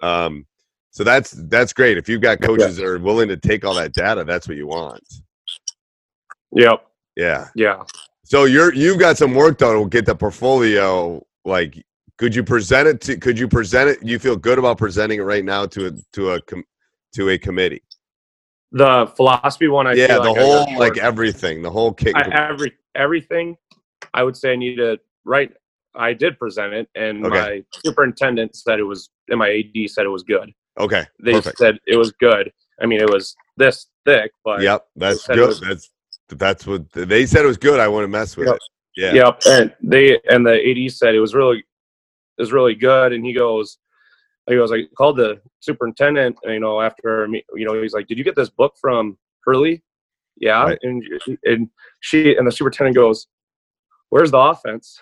Um, 0.02 0.46
so 0.90 1.04
that's 1.04 1.30
that's 1.30 1.72
great. 1.72 1.96
If 1.96 2.08
you've 2.08 2.20
got 2.20 2.40
coaches 2.40 2.76
that 2.76 2.86
are 2.86 2.98
willing 2.98 3.28
to 3.28 3.36
take 3.36 3.64
all 3.64 3.74
that 3.74 3.92
data, 3.92 4.24
that's 4.24 4.48
what 4.48 4.56
you 4.56 4.66
want. 4.66 5.02
Yep. 6.52 6.84
Yeah. 7.16 7.48
Yeah. 7.54 7.84
So 8.30 8.44
you're 8.44 8.72
you've 8.72 9.00
got 9.00 9.18
some 9.18 9.34
work 9.34 9.58
done. 9.58 9.76
We'll 9.76 9.86
get 9.86 10.06
the 10.06 10.14
portfolio. 10.14 11.20
Like, 11.44 11.84
could 12.16 12.32
you 12.32 12.44
present 12.44 12.86
it 12.86 13.00
to? 13.02 13.16
Could 13.16 13.36
you 13.36 13.48
present 13.48 13.90
it? 13.90 13.98
You 14.06 14.20
feel 14.20 14.36
good 14.36 14.56
about 14.56 14.78
presenting 14.78 15.18
it 15.18 15.24
right 15.24 15.44
now 15.44 15.66
to 15.66 15.88
a 15.88 15.90
to 16.12 16.30
a 16.30 16.42
com, 16.42 16.62
to 17.14 17.30
a 17.30 17.38
committee? 17.38 17.82
The 18.70 19.12
philosophy 19.16 19.66
one, 19.66 19.88
I 19.88 19.94
yeah, 19.94 20.14
the 20.18 20.20
like 20.30 20.36
whole 20.36 20.78
like 20.78 20.96
everything, 20.98 21.60
the 21.60 21.70
whole 21.72 21.92
kit. 21.92 22.14
I, 22.14 22.48
every 22.50 22.72
everything. 22.94 23.56
I 24.14 24.22
would 24.22 24.36
say 24.36 24.52
I 24.52 24.56
need 24.56 24.76
to 24.76 25.00
write. 25.24 25.52
I 25.96 26.12
did 26.12 26.38
present 26.38 26.72
it, 26.72 26.88
and 26.94 27.26
Okay. 27.26 27.34
my 27.36 27.64
superintendent 27.84 28.54
said 28.54 28.78
it 28.78 28.84
was, 28.84 29.10
and 29.28 29.40
my 29.40 29.50
AD 29.50 29.90
said 29.90 30.06
it 30.06 30.08
was 30.08 30.22
good. 30.22 30.52
okay, 30.78 31.04
They 31.20 31.32
perfect. 31.32 31.58
said 31.58 31.78
it 31.84 31.96
was 31.96 32.12
good. 32.12 32.52
I 32.80 32.86
mean, 32.86 33.00
it 33.00 33.10
was 33.10 33.34
this 33.56 33.88
thick, 34.06 34.30
but 34.44 34.62
Yep, 34.62 34.86
that's 34.94 35.26
good. 35.26 35.48
was- 35.48 35.60
That's 35.60 35.90
that's 36.38 36.66
what 36.66 36.90
they 36.92 37.26
said. 37.26 37.44
It 37.44 37.48
was 37.48 37.56
good. 37.58 37.80
I 37.80 37.88
want 37.88 38.04
to 38.04 38.08
mess 38.08 38.36
with 38.36 38.48
Yep. 38.48 38.56
it. 38.56 38.62
Yeah. 38.96 39.12
Yep. 39.14 39.42
And 39.46 39.74
they 39.82 40.18
and 40.28 40.46
the 40.46 40.54
AD 40.86 40.92
said 40.92 41.14
it 41.14 41.20
was 41.20 41.34
really 41.34 41.58
it 41.58 42.42
was 42.42 42.52
really 42.52 42.74
good. 42.74 43.12
And 43.12 43.24
he 43.24 43.32
goes, 43.32 43.78
he 44.48 44.56
goes, 44.56 44.72
I 44.72 44.84
called 44.96 45.16
the 45.18 45.40
superintendent, 45.60 46.36
and, 46.42 46.54
you 46.54 46.60
know, 46.60 46.80
after 46.80 47.28
me, 47.28 47.44
you 47.54 47.64
know, 47.64 47.80
he's 47.80 47.92
like, 47.92 48.06
Did 48.08 48.18
you 48.18 48.24
get 48.24 48.36
this 48.36 48.50
book 48.50 48.74
from 48.80 49.16
Hurley? 49.44 49.82
Yeah. 50.36 50.62
Right. 50.64 50.78
And 50.82 51.02
and 51.44 51.68
she 52.00 52.36
and 52.36 52.46
the 52.46 52.52
superintendent 52.52 52.96
goes, 52.96 53.26
Where's 54.10 54.30
the 54.30 54.38
offense? 54.38 54.98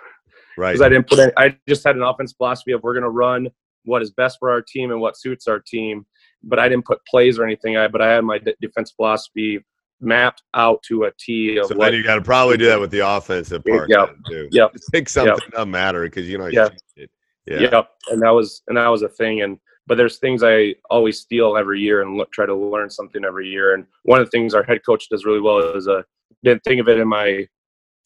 Right. 0.56 0.72
Because 0.72 0.82
I 0.82 0.88
didn't 0.88 1.08
put 1.08 1.18
any, 1.20 1.32
I 1.36 1.56
just 1.68 1.84
had 1.84 1.96
an 1.96 2.02
offense 2.02 2.32
philosophy 2.32 2.72
of 2.72 2.82
we're 2.82 2.94
gonna 2.94 3.08
run 3.10 3.48
what 3.84 4.02
is 4.02 4.10
best 4.10 4.38
for 4.38 4.50
our 4.50 4.60
team 4.60 4.90
and 4.90 5.00
what 5.00 5.16
suits 5.16 5.46
our 5.48 5.60
team. 5.60 6.04
But 6.42 6.58
I 6.58 6.68
didn't 6.68 6.84
put 6.84 7.04
plays 7.06 7.38
or 7.38 7.44
anything. 7.44 7.76
I 7.76 7.88
but 7.88 8.02
I 8.02 8.12
had 8.12 8.24
my 8.24 8.38
de- 8.38 8.54
defense 8.60 8.92
philosophy 8.92 9.64
mapped 10.00 10.42
out 10.54 10.82
to 10.84 11.04
a 11.04 11.12
T 11.18 11.56
of 11.58 11.66
So 11.66 11.76
what 11.76 11.86
then 11.86 11.94
you 11.94 12.02
got 12.04 12.16
to 12.16 12.22
probably 12.22 12.56
do 12.56 12.66
that 12.66 12.80
with 12.80 12.90
the 12.90 13.06
offensive 13.06 13.64
part 13.64 13.88
Yep. 13.88 14.16
too. 14.28 14.48
Yep. 14.52 14.76
Pick 14.92 15.08
something 15.08 15.34
that 15.34 15.50
doesn't 15.52 15.70
matter 15.70 16.02
because 16.04 16.28
you 16.28 16.38
know. 16.38 16.46
Yeah. 16.46 16.68
It. 16.96 17.10
Yeah. 17.46 17.60
Yep. 17.60 17.90
And 18.10 18.22
that 18.22 18.30
was 18.30 18.62
and 18.68 18.76
that 18.76 18.88
was 18.88 19.02
a 19.02 19.08
thing. 19.08 19.42
And 19.42 19.58
but 19.86 19.96
there's 19.96 20.18
things 20.18 20.42
I 20.44 20.74
always 20.90 21.18
steal 21.18 21.56
every 21.56 21.80
year 21.80 22.02
and 22.02 22.16
look, 22.16 22.30
try 22.30 22.46
to 22.46 22.54
learn 22.54 22.90
something 22.90 23.24
every 23.24 23.48
year. 23.48 23.74
And 23.74 23.86
one 24.02 24.20
of 24.20 24.26
the 24.26 24.30
things 24.30 24.54
our 24.54 24.62
head 24.62 24.80
coach 24.84 25.08
does 25.10 25.24
really 25.24 25.40
well 25.40 25.58
is 25.74 25.88
uh 25.88 26.02
didn't 26.44 26.62
think 26.64 26.80
of 26.80 26.88
it 26.88 26.98
in 26.98 27.08
my 27.08 27.46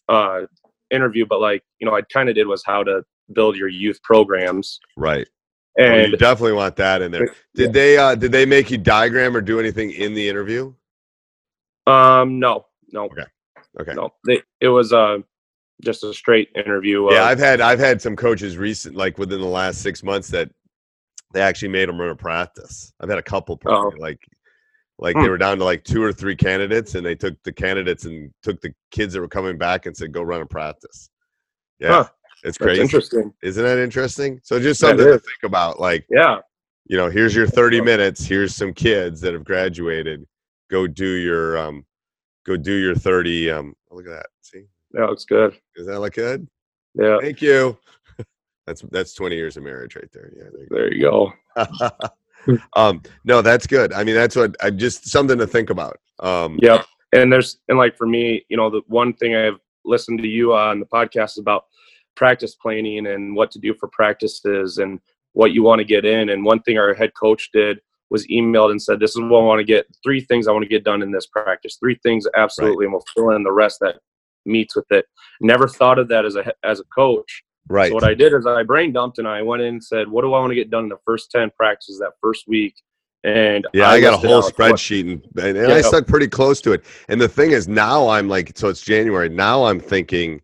uh 0.09 0.43
interview, 0.91 1.27
but 1.27 1.41
like 1.41 1.63
you 1.81 1.87
know 1.87 1.95
I 1.97 2.03
kind 2.03 2.29
of 2.29 2.35
did 2.35 2.47
was 2.47 2.63
how 2.65 2.83
to 2.85 3.03
build 3.33 3.57
your 3.57 3.69
youth 3.69 4.03
programs. 4.03 4.79
Right. 4.97 5.27
Oh, 5.79 5.85
And 5.85 6.13
you 6.13 6.19
definitely 6.19 6.53
want 6.53 6.77
that 6.77 7.01
in 7.03 7.11
there. 7.11 7.35
Did 7.55 7.73
they 7.73 7.97
uh 7.97 8.15
did 8.15 8.31
they 8.33 8.47
make 8.47 8.71
you 8.71 8.79
diagram 8.79 9.37
or 9.37 9.41
do 9.41 9.59
anything 9.59 9.91
in 9.91 10.15
the 10.15 10.29
interview? 10.29 10.73
Um 11.87 12.39
no 12.39 12.67
no 12.93 13.05
Okay. 13.05 13.25
Okay. 13.81 13.95
no 13.95 14.11
they 14.27 14.41
it 14.61 14.69
was 14.69 14.93
uh 14.93 15.19
just 15.83 16.05
a 16.05 16.15
straight 16.15 16.49
interview. 16.55 17.11
Yeah, 17.11 17.23
of- 17.23 17.29
I've 17.29 17.39
had 17.39 17.61
I've 17.61 17.79
had 17.81 18.01
some 18.01 18.15
coaches 18.15 18.57
recent 18.57 18.95
like 18.95 19.19
within 19.19 19.41
the 19.41 19.47
last 19.47 19.81
six 19.83 20.03
months 20.03 20.29
that 20.29 20.49
they 21.35 21.41
actually 21.41 21.69
made 21.69 21.89
them 21.89 21.99
run 22.01 22.11
a 22.11 22.15
practice. 22.15 22.93
I've 23.01 23.09
had 23.09 23.19
a 23.19 23.23
couple 23.23 23.59
Oh. 23.67 23.93
like 23.99 24.21
like 24.99 25.17
Hmm. 25.17 25.23
they 25.23 25.29
were 25.31 25.39
down 25.39 25.59
to 25.59 25.65
like 25.65 25.83
two 25.83 26.03
or 26.03 26.13
three 26.13 26.37
candidates 26.37 26.95
and 26.95 27.05
they 27.05 27.15
took 27.17 27.35
the 27.43 27.53
candidates 27.53 28.05
and 28.05 28.31
took 28.43 28.61
the 28.61 28.73
kids 28.93 29.15
that 29.15 29.21
were 29.21 29.29
coming 29.29 29.59
back 29.59 29.87
and 29.87 29.97
said 29.97 30.13
go 30.13 30.23
run 30.23 30.43
a 30.43 30.47
practice. 30.47 31.09
Yeah. 31.81 31.89
Huh. 31.89 32.09
It's 32.45 32.59
that's 32.59 32.59
crazy. 32.59 32.83
interesting. 32.83 33.33
Isn't 33.43 33.65
that 33.65 33.79
interesting? 33.79 34.41
So 34.45 34.61
just 34.61 34.79
something 34.81 35.05
to 35.07 35.13
think 35.19 35.43
about 35.43 35.81
like 35.81 36.07
Yeah. 36.11 36.39
you 36.87 36.97
know, 36.97 37.09
here's 37.11 37.35
your 37.35 37.47
30 37.47 37.81
minutes, 37.81 38.25
here's 38.25 38.55
some 38.55 38.73
kids 38.73 39.21
that 39.23 39.33
have 39.33 39.45
graduated. 39.45 40.27
Go 40.73 40.87
do 40.87 41.07
your 41.07 41.59
um 41.59 41.85
go 42.47 42.57
do 42.57 42.73
your 42.73 42.95
30 42.95 43.51
um 43.51 43.75
oh, 43.91 43.97
look 43.97 44.07
at 44.07 44.13
that. 44.13 44.27
See? 44.41 44.65
That 44.93 45.09
looks 45.09 45.27
good. 45.27 45.55
Does 45.77 45.87
that 45.87 46.01
look 46.01 46.15
good? 46.15 46.49
Yeah. 46.95 47.19
Thank 47.21 47.43
you. 47.43 47.79
That's 48.67 48.83
that's 48.91 49.13
20 49.13 49.37
years 49.37 49.57
of 49.57 49.65
marriage 49.65 49.97
right 49.97 50.09
there. 50.13 50.33
Yeah. 50.35 50.45
there 50.71 50.93
you 50.93 51.03
go. 51.03 51.33
you 51.57 51.89
go. 52.47 52.59
um, 52.75 53.03
no, 53.25 53.43
that's 53.43 53.67
good. 53.67 53.93
I 53.93 54.05
mean, 54.05 54.15
that's 54.15 54.37
what 54.37 54.55
I 54.63 54.71
just 54.71 55.09
something 55.09 55.37
to 55.39 55.49
think 55.49 55.71
about. 55.71 55.99
Um, 56.21 56.59
Yep. 56.63 56.87
And 57.13 57.31
there's 57.31 57.59
and 57.69 57.77
like 57.77 57.97
for 57.97 58.07
me, 58.07 58.47
you 58.49 58.57
know, 58.57 58.71
the 58.71 58.81
one 58.87 59.13
thing 59.15 59.35
I've 59.35 59.59
listened 59.85 60.21
to 60.21 60.29
you 60.29 60.55
on 60.55 60.81
the 60.81 60.87
podcast 60.87 61.33
is 61.33 61.39
about 61.39 61.65
practice 62.15 62.55
planning 62.55 63.09
and 63.09 63.35
what 63.35 63.51
to 63.51 63.59
do 63.59 63.75
for 63.75 63.89
practices 63.89 64.79
and 64.79 65.01
what 65.33 65.53
you 65.53 65.63
want 65.63 65.81
to 65.81 65.85
get 65.85 66.05
in. 66.05 66.31
And 66.31 66.45
one 66.45 66.63
thing 66.63 66.79
our 66.79 66.95
head 66.95 67.13
coach 67.15 67.51
did 67.53 67.81
was 68.13 68.27
emailed 68.27 68.71
and 68.71 68.81
said, 68.81 69.01
"This 69.01 69.13
is 69.13 69.23
what 69.23 69.41
I 69.41 69.45
want 69.45 69.59
to 69.59 69.65
get. 69.65 69.87
Three 70.05 70.21
things 70.21 70.47
I 70.47 70.53
want 70.53 70.63
to 70.65 70.69
get 70.69 70.85
done 70.85 71.03
in 71.03 71.11
this 71.11 71.27
practice. 71.27 71.77
Three 71.81 71.99
things 72.03 72.27
absolutely, 72.37 72.85
and 72.85 72.93
we'll 72.93 73.05
fill 73.15 73.31
in 73.31 73.43
the 73.43 73.51
rest 73.51 73.79
that 73.81 73.97
meets 74.45 74.77
with 74.77 74.85
it." 74.91 75.07
Never 75.41 75.67
thought 75.67 75.99
of 75.99 76.09
that 76.09 76.27
as 76.27 76.37
a 76.37 76.53
as 76.63 76.79
a 76.79 76.85
coach. 76.95 77.43
right. 77.69 77.89
So 77.89 77.95
what 77.95 78.05
I 78.05 78.15
did 78.15 78.35
is 78.35 78.47
I 78.47 78.63
brain 78.65 78.93
dumped 78.93 79.19
and 79.19 79.27
I 79.27 79.41
went 79.41 79.63
in 79.63 79.69
and 79.69 79.85
said, 79.85 80.09
"What 80.09 80.23
do 80.23 80.35
I 80.35 80.41
want 80.41 80.51
to 80.51 80.55
get 80.55 80.71
done 80.71 80.85
in 80.85 80.91
the 80.91 81.01
first 81.07 81.31
ten 81.31 81.51
practices 81.57 81.99
that 81.99 82.13
first 82.21 82.45
week?" 82.47 82.75
And 83.25 83.67
yeah, 83.73 83.89
I, 83.89 84.01
got 84.01 84.15
a 84.15 84.17
whole 84.17 84.43
spreadsheet 84.43 85.03
and, 85.03 85.25
and, 85.43 85.57
and 85.57 85.73
I 85.73 85.81
stuck 85.81 86.09
pretty 86.09 86.27
close 86.27 86.61
to 86.63 86.73
it. 86.73 86.85
And 87.09 87.21
the 87.21 87.29
thing 87.29 87.53
is, 87.53 87.69
now 87.69 88.09
I'm 88.09 88.29
like, 88.29 88.59
so 88.59 88.69
it's 88.69 88.81
January. 88.83 89.29
Now 89.29 89.65
I'm 89.65 89.79
thinking, 89.79 90.43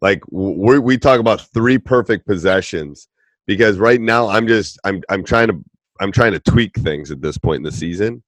like, 0.00 0.22
we 0.30 0.78
we 0.78 0.96
talk 0.96 1.20
about 1.20 1.42
three 1.52 1.76
perfect 1.76 2.26
possessions 2.26 3.08
because 3.46 3.76
right 3.76 4.00
now 4.00 4.28
I'm 4.28 4.48
just 4.48 4.80
I'm 4.84 5.02
I'm 5.10 5.22
trying 5.22 5.48
to 5.48 5.62
I'm 6.00 6.12
trying 6.12 6.32
to 6.32 6.40
tweak 6.40 6.74
things 6.76 7.10
at 7.10 7.20
this 7.20 7.38
point 7.38 7.58
in 7.58 7.62
the 7.62 7.72
season. 7.72 8.22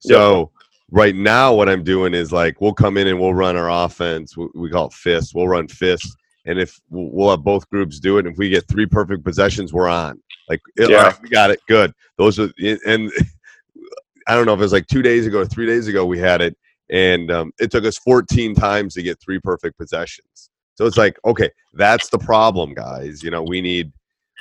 So 0.00 0.50
right 0.90 1.14
now, 1.14 1.54
what 1.54 1.68
I'm 1.68 1.84
doing 1.84 2.14
is 2.14 2.32
like 2.32 2.60
we'll 2.60 2.72
come 2.72 2.96
in 2.96 3.06
and 3.08 3.20
we'll 3.20 3.34
run 3.34 3.56
our 3.56 3.70
offense. 3.84 4.36
We, 4.36 4.48
we 4.54 4.70
call 4.70 4.86
it 4.86 4.92
fists. 4.92 5.34
We'll 5.34 5.48
run 5.48 5.68
fists, 5.68 6.14
and 6.46 6.58
if 6.58 6.78
we'll 6.88 7.30
have 7.30 7.44
both 7.44 7.68
groups 7.70 8.00
do 8.00 8.16
it, 8.18 8.26
and 8.26 8.32
if 8.32 8.38
we 8.38 8.48
get 8.48 8.66
three 8.68 8.86
perfect 8.86 9.24
possessions, 9.24 9.72
we're 9.72 9.88
on. 9.88 10.20
Like, 10.48 10.60
all 10.80 10.90
Yeah. 10.90 11.02
right, 11.04 11.22
we 11.22 11.28
got 11.28 11.50
it. 11.50 11.60
Good. 11.68 11.92
Those 12.16 12.38
are 12.40 12.48
and 12.86 13.12
I 14.26 14.34
don't 14.34 14.46
know 14.46 14.54
if 14.54 14.60
it 14.60 14.62
was 14.62 14.72
like 14.72 14.86
two 14.86 15.02
days 15.02 15.26
ago 15.26 15.40
or 15.40 15.46
three 15.46 15.66
days 15.66 15.88
ago 15.88 16.04
we 16.06 16.18
had 16.18 16.40
it, 16.40 16.56
and 16.90 17.30
um, 17.30 17.52
it 17.58 17.70
took 17.70 17.84
us 17.84 17.98
14 17.98 18.54
times 18.54 18.94
to 18.94 19.02
get 19.02 19.20
three 19.20 19.38
perfect 19.38 19.76
possessions. 19.76 20.50
So 20.76 20.86
it's 20.86 20.96
like, 20.96 21.18
okay, 21.26 21.50
that's 21.74 22.08
the 22.08 22.18
problem, 22.18 22.72
guys. 22.74 23.22
You 23.22 23.30
know, 23.30 23.42
we 23.42 23.60
need, 23.60 23.92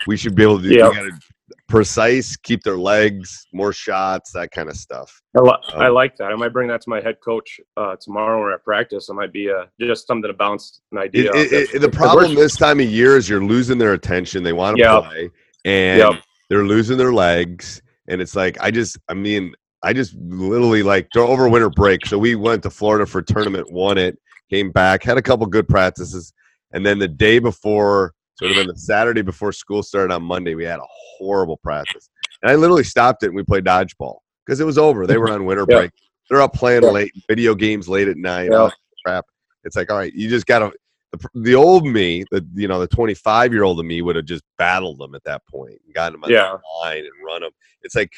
we 0.07 0.15
should 0.15 0.35
be 0.35 0.43
able 0.43 0.61
to 0.61 0.69
do. 0.69 0.73
Yeah. 0.75 0.89
We 0.89 0.95
gotta 0.95 1.19
precise, 1.67 2.35
keep 2.37 2.63
their 2.63 2.77
legs, 2.77 3.47
more 3.53 3.71
shots, 3.73 4.31
that 4.33 4.51
kind 4.51 4.69
of 4.69 4.75
stuff. 4.75 5.21
I, 5.37 5.41
li- 5.41 5.51
I 5.75 5.87
Um, 5.87 5.93
like 5.93 6.15
that. 6.17 6.31
I 6.31 6.35
might 6.35 6.53
bring 6.53 6.67
that 6.69 6.81
to 6.81 6.89
my 6.89 7.01
head 7.01 7.17
coach 7.23 7.59
uh, 7.77 7.95
tomorrow 8.01 8.39
or 8.39 8.53
at 8.53 8.63
practice. 8.63 9.09
It 9.09 9.13
might 9.13 9.31
be 9.33 9.49
uh, 9.49 9.65
just 9.79 10.07
something 10.07 10.27
to 10.29 10.33
bounce 10.33 10.81
an 10.91 10.97
idea. 10.97 11.31
it, 11.33 11.69
it- 11.75 11.81
the 11.81 11.89
problem 11.89 12.35
this 12.35 12.55
time 12.55 12.79
of 12.79 12.87
year 12.87 13.17
is 13.17 13.29
you're 13.29 13.43
losing 13.43 13.77
their 13.77 13.93
attention. 13.93 14.43
They 14.43 14.53
want 14.53 14.77
to 14.77 14.83
Yep. 14.83 15.03
play, 15.03 15.29
and 15.65 15.99
Yep. 15.99 16.23
they're 16.49 16.65
losing 16.65 16.97
their 16.97 17.13
legs. 17.13 17.81
And 18.07 18.21
it's 18.21 18.35
like 18.35 18.57
I 18.59 18.71
just, 18.71 18.97
I 19.07 19.13
mean, 19.13 19.53
I 19.83 19.93
just 19.93 20.15
literally 20.15 20.81
like 20.83 21.07
over 21.15 21.47
winter 21.47 21.69
break. 21.69 22.05
So 22.05 22.17
we 22.17 22.35
went 22.35 22.63
to 22.63 22.69
Florida 22.69 23.05
for 23.05 23.21
tournament, 23.21 23.71
won 23.71 23.97
it, 23.97 24.17
came 24.49 24.71
back, 24.71 25.03
had 25.03 25.17
a 25.17 25.21
couple 25.21 25.45
good 25.45 25.67
practices, 25.69 26.33
and 26.73 26.83
then 26.85 26.97
the 26.99 27.07
day 27.07 27.37
before 27.39 28.13
So 28.39 28.45
it 28.45 28.49
would 28.49 28.57
have 28.57 28.67
been 28.67 28.73
the 28.73 28.79
Saturday 28.79 29.21
before 29.21 29.51
school 29.51 29.83
started 29.83 30.13
on 30.13 30.23
Monday. 30.23 30.55
We 30.55 30.63
had 30.63 30.79
a 30.79 30.85
horrible 30.87 31.57
practice. 31.57 32.09
And 32.41 32.49
I 32.49 32.55
literally 32.55 32.85
stopped 32.85 33.21
it 33.23 33.27
and 33.27 33.35
we 33.35 33.43
played 33.43 33.65
dodgeball 33.65 34.19
because 34.45 34.61
it 34.61 34.63
was 34.65 34.77
over. 34.77 35.05
They 35.05 35.17
were 35.17 35.29
on 35.29 35.43
winter 35.43 35.65
Yeah. 35.69 35.79
break. 35.79 35.91
They're 36.29 36.41
up 36.41 36.53
playing 36.53 36.83
Yeah. 36.83 36.91
late, 36.91 37.11
video 37.27 37.53
games 37.53 37.89
late 37.89 38.07
at 38.07 38.15
night. 38.15 38.49
Yeah. 38.49 38.69
crap. 39.05 39.25
It's 39.65 39.75
like, 39.75 39.91
all 39.91 39.97
right, 39.97 40.13
you 40.13 40.29
just 40.29 40.45
got 40.45 40.59
to. 40.59 40.71
The, 41.11 41.27
the 41.41 41.55
old 41.55 41.85
me, 41.85 42.23
the 42.31 42.45
you 42.53 42.67
know, 42.69 42.79
the 42.79 42.87
25 42.87 43.51
year 43.51 43.63
old 43.63 43.77
of 43.79 43.85
me 43.85 44.01
would 44.01 44.15
have 44.15 44.23
just 44.25 44.43
battled 44.57 44.99
them 44.99 45.15
at 45.15 45.23
that 45.25 45.45
point 45.47 45.81
and 45.85 45.93
gotten 45.93 46.13
them 46.13 46.23
on 46.23 46.29
Yeah. 46.31 46.55
the 46.55 46.87
line 46.87 46.99
and 46.99 47.11
run 47.25 47.41
them. 47.41 47.51
It's 47.81 47.95
like, 47.95 48.13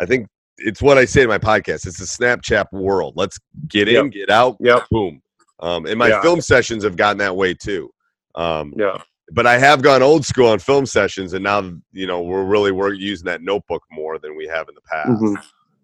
I 0.00 0.06
think 0.06 0.26
it's 0.58 0.82
what 0.82 0.98
I 0.98 1.04
say 1.04 1.22
in 1.22 1.28
my 1.28 1.38
podcast. 1.38 1.86
It's 1.86 1.98
the 1.98 2.04
Snapchat 2.04 2.66
world. 2.72 3.14
Let's 3.16 3.38
get 3.68 3.86
in, 3.86 4.06
Yep. 4.06 4.12
get 4.12 4.30
out, 4.30 4.56
Yep. 4.58 4.88
boom. 4.90 5.20
Um, 5.60 5.86
and 5.86 5.96
my 5.98 6.08
Yeah. 6.08 6.22
film 6.22 6.40
sessions 6.40 6.82
have 6.82 6.96
gotten 6.96 7.18
that 7.18 7.36
way 7.36 7.54
too. 7.54 7.92
Um, 8.34 8.72
Yeah. 8.76 9.02
But 9.32 9.46
I 9.46 9.58
have 9.58 9.82
gone 9.82 10.02
old 10.02 10.24
school 10.24 10.48
on 10.48 10.58
film 10.58 10.86
sessions, 10.86 11.32
and 11.32 11.42
now 11.44 11.72
you 11.92 12.06
know 12.06 12.22
we're 12.22 12.44
really 12.44 12.72
we're 12.72 12.92
using 12.92 13.26
that 13.26 13.42
notebook 13.42 13.82
more 13.90 14.18
than 14.18 14.36
we 14.36 14.46
have 14.46 14.68
in 14.68 14.74
the 14.74 14.80
past. 14.82 15.10
Mhm. 15.22 15.36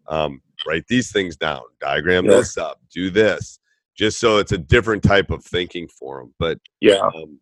Um, 0.08 0.42
write 0.66 0.86
these 0.88 1.10
things 1.12 1.36
down, 1.36 1.62
diagram 1.80 2.24
Yeah. 2.26 2.36
this 2.36 2.56
up, 2.58 2.80
do 2.92 3.10
this, 3.10 3.58
just 3.96 4.18
so 4.20 4.38
it's 4.38 4.52
a 4.52 4.58
different 4.58 5.02
type 5.02 5.30
of 5.30 5.44
thinking 5.44 5.88
for 5.88 6.18
them. 6.20 6.34
But 6.38 6.58
Yeah. 6.80 6.98
um, 6.98 7.38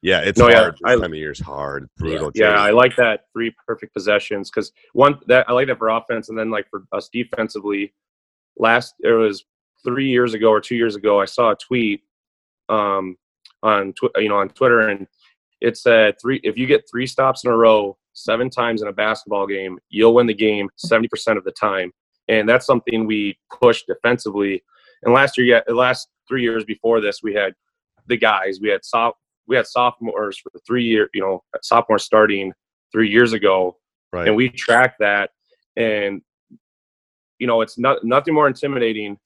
yeah, 0.00 0.20
it's 0.20 0.38
No, 0.38 0.50
hard. 0.52 0.74
This 0.74 0.80
I- 0.84 0.94
time 0.96 1.04
of 1.04 1.14
year 1.14 1.30
is 1.32 1.38
hard, 1.40 1.88
brutal. 1.96 2.30
Yeah, 2.34 2.48
change. 2.50 2.58
I 2.58 2.70
like 2.70 2.96
that 2.96 3.26
three 3.32 3.54
perfect 3.66 3.94
possessions 3.94 4.50
because 4.50 4.72
one 4.94 5.18
that 5.28 5.48
I 5.48 5.52
like 5.52 5.68
that 5.68 5.78
for 5.78 5.88
offense, 5.90 6.28
and 6.28 6.36
then 6.38 6.50
like 6.50 6.68
for 6.70 6.84
us 6.92 7.08
defensively. 7.08 7.94
Last 8.58 8.94
it 9.00 9.10
was 9.12 9.44
three 9.84 10.08
years 10.08 10.34
ago 10.34 10.50
or 10.50 10.60
two 10.60 10.76
years 10.76 10.94
ago, 10.96 11.20
I 11.20 11.24
saw 11.24 11.50
a 11.52 11.56
tweet 11.56 12.02
um, 12.68 13.16
on 13.62 13.92
tw- 13.94 14.10
you 14.16 14.28
know 14.28 14.36
on 14.38 14.48
Twitter, 14.50 14.80
and 14.88 15.06
it 15.62 15.76
said 15.76 16.16
three 16.20 16.40
if 16.42 16.58
you 16.58 16.66
get 16.66 16.84
three 16.90 17.06
stops 17.06 17.44
in 17.44 17.50
a 17.50 17.56
row 17.56 17.96
seven 18.14 18.50
times 18.50 18.82
in 18.82 18.88
a 18.88 18.92
basketball 18.92 19.46
game, 19.46 19.78
you'll 19.88 20.14
win 20.14 20.26
the 20.26 20.34
game 20.34 20.68
seventy 20.76 21.08
percent 21.08 21.38
of 21.38 21.44
the 21.44 21.52
time, 21.52 21.92
and 22.28 22.48
that's 22.48 22.66
something 22.66 23.06
we 23.06 23.38
push 23.60 23.82
defensively. 23.86 24.62
And 25.02 25.14
last 25.14 25.38
year, 25.38 25.46
yeah, 25.46 25.60
the 25.66 25.74
last 25.74 26.08
three 26.28 26.42
years 26.42 26.64
before 26.64 27.00
this, 27.00 27.20
we 27.22 27.34
had 27.34 27.54
the 28.06 28.16
guys. 28.16 28.58
We 28.60 28.68
had 28.68 28.84
soft 28.84 29.18
we 29.46 29.56
had 29.56 29.66
sophomores 29.66 30.38
for 30.38 30.50
three 30.66 30.84
year, 30.84 31.08
you 31.14 31.20
know, 31.20 31.42
sophomore 31.62 31.98
starting 31.98 32.52
three 32.92 33.08
years 33.08 33.32
ago, 33.32 33.76
right. 34.12 34.26
and 34.26 34.36
we 34.36 34.48
tracked 34.48 34.98
that. 35.00 35.30
And 35.76 36.22
you 37.38 37.46
know, 37.46 37.60
it's 37.60 37.78
not 37.78 38.04
nothing 38.04 38.34
more 38.34 38.46
intimidating 38.46 39.18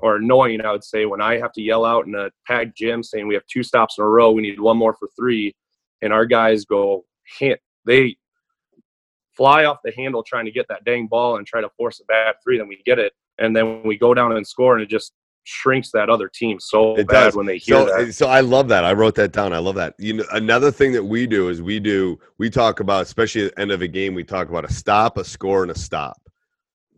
or 0.00 0.16
annoying, 0.16 0.60
I 0.60 0.72
would 0.72 0.84
say, 0.84 1.06
when 1.06 1.20
I 1.20 1.38
have 1.38 1.52
to 1.52 1.62
yell 1.62 1.84
out 1.84 2.06
in 2.06 2.14
a 2.14 2.30
packed 2.46 2.76
gym 2.76 3.02
saying 3.02 3.26
we 3.26 3.34
have 3.34 3.46
two 3.46 3.62
stops 3.62 3.96
in 3.98 4.04
a 4.04 4.08
row, 4.08 4.32
we 4.32 4.42
need 4.42 4.60
one 4.60 4.76
more 4.76 4.94
for 4.94 5.08
three, 5.16 5.54
and 6.02 6.12
our 6.12 6.26
guys 6.26 6.64
go, 6.64 7.04
hit 7.38 7.60
they 7.86 8.16
fly 9.36 9.64
off 9.64 9.78
the 9.84 9.92
handle 9.96 10.22
trying 10.22 10.44
to 10.44 10.50
get 10.50 10.66
that 10.68 10.84
dang 10.84 11.06
ball 11.06 11.36
and 11.38 11.46
try 11.46 11.60
to 11.60 11.68
force 11.76 12.00
a 12.00 12.04
bad 12.04 12.34
three, 12.42 12.58
then 12.58 12.68
we 12.68 12.82
get 12.84 12.98
it, 12.98 13.12
and 13.38 13.54
then 13.56 13.82
we 13.84 13.96
go 13.96 14.12
down 14.14 14.32
and 14.36 14.46
score, 14.46 14.74
and 14.74 14.82
it 14.82 14.88
just 14.88 15.12
shrinks 15.44 15.90
that 15.90 16.10
other 16.10 16.28
team 16.28 16.60
so 16.60 16.94
It 16.96 17.08
bad 17.08 17.24
does. 17.26 17.36
when 17.36 17.46
they 17.46 17.56
hear 17.56 17.76
so, 17.76 17.86
that. 17.86 18.12
so 18.14 18.26
I 18.28 18.40
love 18.40 18.68
that. 18.68 18.84
I 18.84 18.92
wrote 18.92 19.14
that 19.14 19.32
down. 19.32 19.52
I 19.54 19.58
love 19.58 19.74
that. 19.76 19.94
You 19.98 20.14
know, 20.14 20.24
another 20.32 20.70
thing 20.70 20.92
that 20.92 21.02
we 21.02 21.26
do 21.26 21.48
is 21.48 21.62
we 21.62 21.80
do 21.80 22.18
we 22.38 22.50
talk 22.50 22.80
about, 22.80 23.02
especially 23.02 23.46
at 23.46 23.54
the 23.54 23.60
end 23.62 23.70
of 23.72 23.80
a 23.80 23.88
game, 23.88 24.14
we 24.14 24.22
talk 24.24 24.50
about 24.50 24.64
a 24.68 24.72
stop, 24.72 25.16
a 25.16 25.24
score, 25.24 25.62
and 25.62 25.70
a 25.70 25.78
stop. 25.78 26.20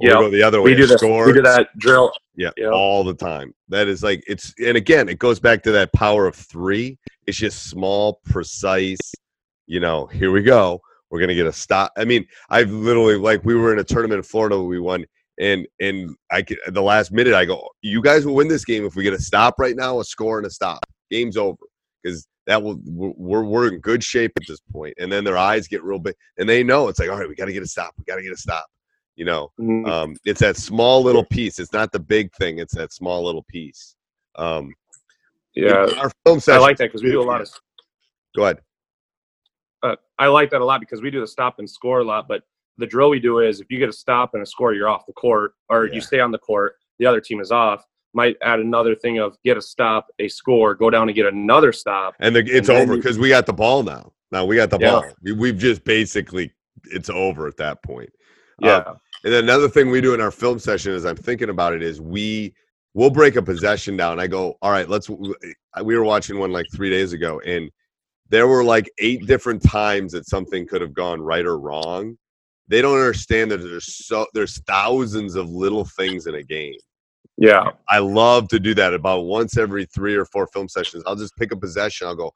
Yeah, 0.01 0.19
we 0.19 0.25
go 0.25 0.31
the 0.31 0.43
other 0.43 0.61
way. 0.61 0.73
We 0.73 0.77
do 0.77 0.87
this. 0.87 1.01
Score, 1.01 1.27
We 1.27 1.33
do 1.35 1.43
that 1.43 1.69
drill. 1.79 2.11
Yeah, 2.35 2.51
Yeah. 2.57 2.71
all 2.71 3.05
the 3.05 3.15
time. 3.15 3.55
That 3.69 3.87
is 3.87 4.03
like 4.03 4.25
it's 4.27 4.53
and 4.59 4.77
again, 4.77 5.09
it 5.09 5.21
goes 5.21 5.39
back 5.39 5.63
to 5.63 5.73
that 5.73 5.93
power 5.93 6.27
of 6.27 6.35
three. 6.35 6.99
It's 7.27 7.39
just 7.39 7.69
small, 7.69 8.21
precise. 8.25 8.99
You 9.67 9.81
know, 9.81 10.07
here 10.07 10.31
we 10.33 10.43
go. 10.43 10.81
We're 11.11 11.21
gonna 11.21 11.35
get 11.35 11.47
a 11.47 11.53
stop. 11.53 11.93
I 11.97 12.05
mean, 12.05 12.27
I've 12.51 12.71
literally 12.71 13.17
like 13.17 13.45
we 13.45 13.55
were 13.55 13.73
in 13.73 13.79
a 13.79 13.85
tournament 13.85 14.19
in 14.19 14.23
Florida. 14.25 14.59
We 14.61 14.81
won, 14.81 15.05
and 15.39 15.67
and 15.81 16.17
I 16.31 16.43
could 16.43 16.59
the 16.69 16.83
last 16.83 17.13
minute 17.13 17.35
I 17.35 17.45
go, 17.45 17.69
you 17.83 18.01
guys 18.03 18.25
will 18.27 18.35
win 18.35 18.49
this 18.49 18.65
game 18.65 18.85
if 18.85 18.97
we 18.97 19.03
get 19.03 19.13
a 19.15 19.21
stop 19.21 19.55
right 19.59 19.77
now, 19.77 20.01
a 20.01 20.05
score 20.05 20.39
and 20.39 20.47
a 20.47 20.51
stop. 20.51 20.81
Game's 21.11 21.37
over 21.37 21.57
because 22.03 22.27
that 22.47 22.63
will 22.63 22.81
we're 22.85 23.45
we're- 23.45 23.69
in 23.75 23.79
good 23.81 24.03
shape 24.03 24.33
at 24.37 24.43
this 24.49 24.61
point. 24.73 24.95
And 24.99 25.13
then 25.13 25.23
their 25.23 25.37
eyes 25.39 25.69
get 25.69 25.85
real 25.85 25.99
big, 26.01 26.15
and 26.39 26.49
they 26.49 26.63
know 26.65 26.89
it's 26.89 26.99
like, 26.99 27.11
all 27.11 27.19
right, 27.19 27.29
we 27.29 27.35
got 27.37 27.45
to 27.45 27.53
get 27.53 27.63
a 27.63 27.69
stop. 27.69 27.93
We 27.99 28.05
got 28.05 28.17
to 28.17 28.23
get 28.23 28.33
a 28.33 28.37
stop. 28.37 28.67
You 29.15 29.27
know, 29.27 29.53
Mhm. 29.61 29.87
um, 29.87 30.17
it's 30.25 30.41
that 30.41 30.57
small 30.57 31.03
little 31.03 31.25
piece. 31.27 31.59
It's 31.59 31.73
not 31.75 31.93
the 31.93 32.01
big 32.01 32.33
thing. 32.37 32.59
It's 32.59 32.75
that 32.75 32.93
small 32.93 33.23
little 33.25 33.45
piece. 33.49 33.95
Um, 34.37 34.73
yeah, 35.55 35.87
our 35.99 36.11
film 36.25 36.41
I 36.49 36.59
like 36.59 36.79
that 36.79 36.87
because 36.87 37.03
we 37.03 37.11
do 37.11 37.21
a 37.21 37.25
lot 37.25 37.41
of. 37.41 37.49
Go 38.35 38.45
ahead. 38.45 38.61
Uh, 39.83 39.97
I 40.19 40.29
like 40.29 40.51
that 40.51 40.61
a 40.61 40.65
lot 40.65 40.81
because 40.81 41.03
we 41.03 41.11
do 41.11 41.21
the 41.21 41.27
stop 41.27 41.59
and 41.59 41.69
score 41.69 42.01
a 42.01 42.05
lot. 42.05 42.29
But 42.29 42.43
the 42.79 42.87
drill 42.87 43.11
we 43.11 43.21
do 43.21 43.41
is 43.41 43.61
if 43.61 43.71
you 43.71 43.79
get 43.79 43.89
a 43.89 43.93
stop 43.93 44.35
and 44.35 44.43
a 44.43 44.47
score, 44.47 44.73
you're 44.73 44.89
off 44.89 45.07
the 45.07 45.13
court, 45.13 45.55
or 45.69 45.87
Yeah. 45.87 45.95
you 45.95 46.01
stay 46.01 46.21
on 46.21 46.31
the 46.31 46.39
court. 46.39 46.77
The 46.99 47.07
other 47.07 47.21
team 47.21 47.41
is 47.41 47.51
off. 47.51 47.85
Might 48.15 48.37
add 48.43 48.61
another 48.61 48.95
thing 48.95 49.19
of 49.19 49.37
get 49.43 49.57
a 49.57 49.63
stop, 49.63 50.09
a 50.19 50.29
score, 50.29 50.75
go 50.75 50.91
down 50.91 51.09
and 51.09 51.17
get 51.17 51.27
another 51.27 51.73
stop. 51.73 52.15
And 52.21 52.37
the, 52.37 52.41
it's 52.41 52.69
And 52.69 52.79
over 52.79 52.97
because 52.97 53.19
we 53.19 53.29
got 53.29 53.47
the 53.47 53.53
ball 53.53 53.83
now. 53.83 54.13
Now 54.31 54.45
we 54.45 54.57
got 54.57 54.71
the 54.71 54.79
Yeah. 54.79 55.01
ball. 55.01 55.13
We, 55.23 55.33
we've 55.33 55.59
just 55.59 55.85
basically 55.85 56.53
it's 56.85 57.11
over 57.11 57.47
at 57.47 57.57
that 57.59 57.83
point. 57.83 58.11
Yeah, 58.61 58.77
Uh, 58.77 58.95
and 59.25 59.33
then 59.33 59.45
another 59.45 59.69
thing 59.69 59.91
we 59.91 60.01
do 60.01 60.15
in 60.15 60.21
our 60.21 60.31
film 60.31 60.59
session, 60.59 60.93
as 60.93 61.05
I'm 61.05 61.17
thinking 61.17 61.49
about 61.49 61.75
it, 61.75 61.83
is 61.83 62.01
we 62.01 62.55
we'll 62.95 63.11
break 63.11 63.37
a 63.37 63.43
possession 63.43 63.97
down. 63.97 64.21
I 64.21 64.27
go, 64.27 64.57
all 64.63 64.71
right, 64.71 64.89
let's. 64.89 65.09
We 65.09 65.97
were 65.97 66.05
watching 66.05 66.39
one 66.39 66.53
like 66.53 66.67
three 66.75 66.91
days 66.91 67.13
ago, 67.13 67.41
and 67.41 67.71
there 68.29 68.47
were 68.47 68.65
like 68.65 68.91
eight 68.99 69.27
different 69.27 69.63
times 69.63 70.13
that 70.13 70.29
something 70.29 70.67
could 70.67 70.81
have 70.81 70.95
gone 70.95 71.21
right 71.21 71.45
or 71.45 71.59
wrong. 71.59 72.17
They 72.69 72.81
don't 72.81 72.99
understand 72.99 73.51
that 73.51 73.59
there's 73.59 74.07
so 74.07 74.27
there's 74.35 74.59
thousands 74.63 75.35
of 75.35 75.51
little 75.51 75.85
things 75.85 76.27
in 76.27 76.35
a 76.37 76.43
game. 76.43 76.77
yeah, 77.39 77.71
I 77.89 77.99
love 77.99 78.49
to 78.49 78.61
do 78.61 78.75
that 78.75 78.95
about 78.95 79.25
once 79.25 79.57
every 79.57 79.85
three 79.87 80.15
or 80.15 80.25
four 80.27 80.47
film 80.47 80.69
sessions. 80.69 81.03
I'll 81.07 81.17
just 81.17 81.37
pick 81.37 81.53
a 81.53 81.57
possession. 81.57 82.07
I'll 82.07 82.15
go, 82.15 82.33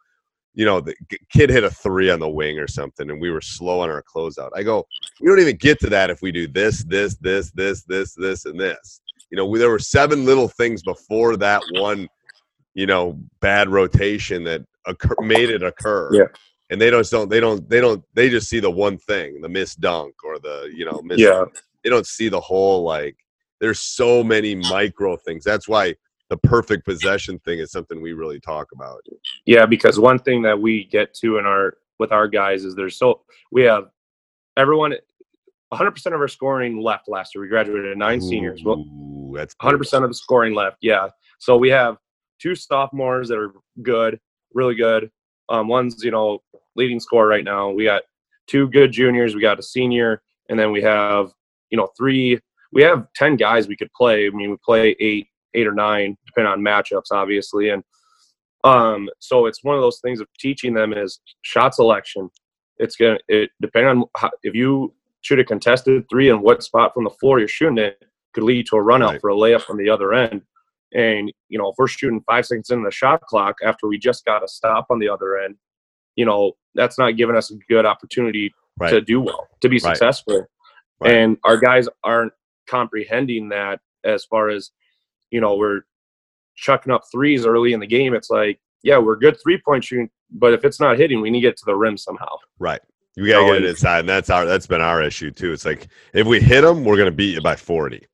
you 0.54 0.64
know, 0.64 0.80
the 0.80 0.94
kid 1.30 1.50
hit 1.50 1.64
a 1.64 1.70
three 1.70 2.10
on 2.10 2.18
the 2.18 2.28
wing 2.28 2.58
or 2.58 2.66
something, 2.66 3.10
and 3.10 3.20
we 3.20 3.30
were 3.30 3.40
slow 3.42 3.80
on 3.80 3.90
our 3.90 4.02
closeout. 4.02 4.50
I 4.54 4.62
go, 4.62 4.86
we 5.20 5.28
don't 5.28 5.38
even 5.38 5.56
get 5.56 5.78
to 5.80 5.90
that 5.90 6.10
if 6.10 6.22
we 6.22 6.32
do 6.32 6.48
this, 6.48 6.82
this, 6.84 7.14
this, 7.16 7.50
this, 7.52 7.82
this, 7.84 8.14
this, 8.14 8.44
and 8.46 8.58
this. 8.58 9.00
You 9.30 9.36
know, 9.36 9.46
we, 9.46 9.58
there 9.58 9.70
were 9.70 9.78
seven 9.78 10.24
little 10.24 10.48
things 10.48 10.82
before 10.82 11.36
that 11.38 11.62
one, 11.72 12.08
you 12.74 12.86
know, 12.86 13.18
bad 13.40 13.68
rotation 13.68 14.44
that 14.44 14.64
occur, 14.86 15.14
made 15.20 15.50
it 15.50 15.62
occur. 15.62 16.10
Yeah. 16.12 16.24
And 16.70 16.80
they 16.80 16.90
don't, 16.90 17.08
don't, 17.10 17.28
they 17.28 17.40
don't, 17.40 17.68
they 17.68 17.80
don't, 17.80 18.04
they 18.14 18.28
just 18.28 18.48
see 18.48 18.60
the 18.60 18.70
one 18.70 18.98
thing, 18.98 19.40
the 19.40 19.48
missed 19.48 19.80
dunk 19.80 20.14
or 20.24 20.38
the, 20.38 20.70
you 20.74 20.84
know, 20.84 21.00
miss 21.04 21.18
yeah, 21.18 21.44
they 21.84 21.90
don't 21.90 22.06
see 22.06 22.28
the 22.28 22.40
whole 22.40 22.82
like 22.82 23.16
there's 23.60 23.78
so 23.78 24.22
many 24.24 24.56
micro 24.56 25.16
things 25.16 25.44
that's 25.44 25.68
why 25.68 25.94
the 26.28 26.36
perfect 26.38 26.84
possession 26.84 27.38
thing 27.40 27.60
is 27.60 27.70
something 27.70 28.02
we 28.02 28.12
really 28.12 28.40
talk 28.40 28.72
about 28.72 29.00
yeah. 29.44 29.64
Because 29.64 30.00
one 30.00 30.18
thing 30.18 30.42
that 30.42 30.60
we 30.60 30.84
get 30.84 31.14
to 31.14 31.38
in 31.38 31.46
our 31.46 31.74
with 32.00 32.10
our 32.10 32.26
guys 32.26 32.64
is 32.64 32.74
there's 32.74 32.98
so 32.98 33.22
we 33.52 33.62
have 33.62 33.84
everyone. 34.56 34.94
100% 35.72 36.06
of 36.06 36.20
our 36.20 36.28
scoring 36.28 36.80
left 36.80 37.08
last 37.08 37.34
year. 37.34 37.42
We 37.42 37.48
graduated 37.48 37.96
nine 37.98 38.20
seniors. 38.20 38.62
Well, 38.64 38.84
that's 39.34 39.54
100% 39.56 40.02
of 40.02 40.10
the 40.10 40.14
scoring 40.14 40.54
left. 40.54 40.78
Yeah. 40.80 41.08
So 41.38 41.56
we 41.56 41.70
have 41.70 41.96
two 42.40 42.54
sophomores 42.54 43.28
that 43.28 43.38
are 43.38 43.52
good, 43.82 44.20
really 44.54 44.74
good. 44.74 45.10
Um, 45.48 45.68
one's, 45.68 46.02
you 46.04 46.10
know, 46.10 46.42
leading 46.76 47.00
scorer 47.00 47.26
right 47.26 47.44
now. 47.44 47.70
We 47.70 47.84
got 47.84 48.02
two 48.46 48.68
good 48.68 48.92
juniors. 48.92 49.34
We 49.34 49.40
got 49.40 49.58
a 49.58 49.62
senior. 49.62 50.22
And 50.48 50.58
then 50.58 50.70
we 50.70 50.82
have, 50.82 51.30
you 51.70 51.78
know, 51.78 51.88
three. 51.96 52.38
We 52.72 52.82
have 52.82 53.06
10 53.16 53.36
guys 53.36 53.68
we 53.68 53.76
could 53.76 53.92
play. 53.92 54.26
I 54.26 54.30
mean, 54.30 54.50
we 54.50 54.56
play 54.64 54.96
eight, 55.00 55.28
eight 55.54 55.66
or 55.66 55.74
nine, 55.74 56.16
depending 56.26 56.52
on 56.52 56.60
matchups, 56.60 57.10
obviously. 57.10 57.70
And 57.70 57.82
um, 58.64 59.08
so 59.18 59.46
it's 59.46 59.64
one 59.64 59.76
of 59.76 59.80
those 59.80 60.00
things 60.00 60.20
of 60.20 60.28
teaching 60.38 60.74
them 60.74 60.92
is 60.92 61.20
shot 61.42 61.74
selection. 61.74 62.30
It's 62.78 62.96
going 62.96 63.18
to, 63.28 63.42
it 63.42 63.50
depending 63.60 63.90
on 63.90 64.04
how, 64.16 64.30
if 64.42 64.54
you 64.54 64.92
shoot 65.22 65.38
a 65.40 65.44
contested 65.44 66.08
three 66.08 66.30
and 66.30 66.40
what 66.42 66.62
spot 66.62 66.94
from 66.94 67.04
the 67.04 67.10
floor 67.10 67.38
you're 67.38 67.48
shooting 67.48 67.78
it, 67.78 68.02
could 68.32 68.44
lead 68.44 68.66
to 68.66 68.76
a 68.76 68.82
run 68.82 69.02
out 69.02 69.12
Right. 69.12 69.20
for 69.20 69.30
a 69.30 69.34
layup 69.34 69.68
on 69.70 69.76
the 69.76 69.88
other 69.88 70.12
end. 70.14 70.42
And, 70.94 71.32
you 71.48 71.58
know, 71.58 71.68
if 71.70 71.74
we're 71.78 71.88
shooting 71.88 72.22
five 72.26 72.46
seconds 72.46 72.70
into 72.70 72.84
the 72.84 72.90
shot 72.92 73.20
clock 73.22 73.56
after 73.64 73.86
we 73.88 73.98
just 73.98 74.24
got 74.24 74.44
a 74.44 74.48
stop 74.48 74.86
on 74.90 74.98
the 74.98 75.08
other 75.08 75.38
end, 75.38 75.56
you 76.14 76.24
know, 76.24 76.52
that's 76.74 76.98
not 76.98 77.16
giving 77.16 77.34
us 77.36 77.50
a 77.50 77.56
good 77.68 77.84
opportunity 77.84 78.54
right 78.78 78.90
to 78.90 79.00
do 79.00 79.20
well, 79.20 79.48
to 79.60 79.68
be 79.68 79.76
Right. 79.76 79.82
successful. 79.96 80.46
And 81.04 81.36
our 81.44 81.56
guys 81.58 81.88
aren't 82.04 82.32
comprehending 82.68 83.48
that 83.50 83.80
as 84.04 84.24
far 84.24 84.48
as, 84.48 84.70
you 85.30 85.40
know, 85.40 85.56
we're 85.56 85.82
chucking 86.54 86.92
up 86.92 87.02
threes 87.12 87.44
early 87.44 87.72
in 87.72 87.80
the 87.80 87.86
game. 87.86 88.14
It's 88.14 88.30
like, 88.30 88.60
yeah, 88.82 88.98
we're 88.98 89.16
good 89.16 89.36
three 89.42 89.60
point 89.60 89.84
shooting, 89.84 90.08
but 90.30 90.52
if 90.54 90.64
it's 90.64 90.80
not 90.80 90.96
hitting, 90.98 91.20
we 91.20 91.30
need 91.30 91.40
to 91.40 91.48
get 91.48 91.56
to 91.58 91.64
the 91.66 91.74
rim 91.76 91.96
somehow. 91.96 92.36
right 92.58 92.80
you 93.16 93.28
gotta 93.28 93.46
get 93.46 93.64
it 93.64 93.70
inside 93.70 94.00
and 94.00 94.08
that's 94.08 94.30
our 94.30 94.44
that's 94.44 94.66
been 94.66 94.80
our 94.80 95.02
issue 95.02 95.30
too 95.30 95.52
it's 95.52 95.64
like 95.64 95.88
if 96.12 96.26
we 96.26 96.40
hit 96.40 96.62
them 96.62 96.84
we're 96.84 96.96
gonna 96.98 97.10
beat 97.10 97.34
you 97.34 97.40
by 97.40 97.56
40 97.56 98.06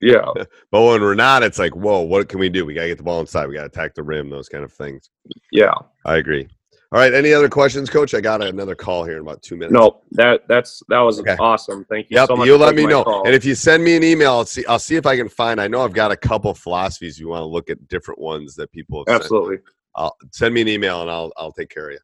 Yeah. 0.00 0.24
but 0.70 0.82
when 0.82 1.00
we're 1.00 1.14
not 1.14 1.42
it's 1.42 1.58
like 1.58 1.74
whoa 1.74 2.00
what 2.02 2.28
can 2.28 2.38
we 2.40 2.48
do 2.48 2.64
we 2.66 2.74
gotta 2.74 2.88
get 2.88 2.98
the 2.98 3.04
ball 3.04 3.20
inside 3.20 3.46
we 3.46 3.54
gotta 3.54 3.66
attack 3.66 3.94
the 3.94 4.02
rim 4.02 4.30
those 4.30 4.48
kind 4.48 4.64
of 4.64 4.72
things 4.72 5.10
Yeah. 5.50 5.72
i 6.04 6.16
agree 6.16 6.46
All 6.90 6.98
right. 6.98 7.12
Any 7.12 7.34
other 7.34 7.50
questions, 7.50 7.90
Coach? 7.90 8.14
I 8.14 8.22
got 8.22 8.40
another 8.42 8.74
call 8.74 9.04
here 9.04 9.16
in 9.16 9.20
about 9.22 9.42
two 9.42 9.56
minutes. 9.58 9.74
No, 9.74 10.00
that 10.12 10.48
that's 10.48 10.82
that 10.88 11.00
was 11.00 11.20
Okay. 11.20 11.36
awesome. 11.38 11.84
Thank 11.84 12.08
you 12.08 12.16
Yep, 12.16 12.28
so 12.28 12.36
much. 12.36 12.46
you 12.46 12.56
let 12.56 12.74
me 12.74 12.86
know. 12.86 13.04
call. 13.04 13.26
And 13.26 13.34
if 13.34 13.44
you 13.44 13.54
send 13.54 13.84
me 13.84 13.94
an 13.94 14.02
email, 14.02 14.32
I'll 14.32 14.46
see. 14.46 14.64
I'll 14.64 14.78
see 14.78 14.96
if 14.96 15.04
I 15.04 15.14
can 15.14 15.28
find. 15.28 15.60
I 15.60 15.68
know 15.68 15.82
I've 15.84 15.92
got 15.92 16.12
a 16.12 16.16
couple 16.16 16.54
philosophies. 16.54 17.18
You 17.20 17.28
want 17.28 17.42
to 17.42 17.46
look 17.56 17.68
at 17.68 17.76
different 17.88 18.18
ones 18.18 18.54
that 18.54 18.72
people. 18.72 19.04
Absolutely. 19.06 19.58
I'll 19.96 20.16
send 20.32 20.54
me 20.54 20.62
an 20.62 20.68
email 20.68 21.02
and 21.02 21.10
I'll 21.10 21.30
I'll 21.36 21.52
take 21.52 21.68
care 21.68 21.88
of 21.90 21.92
you. 21.92 22.00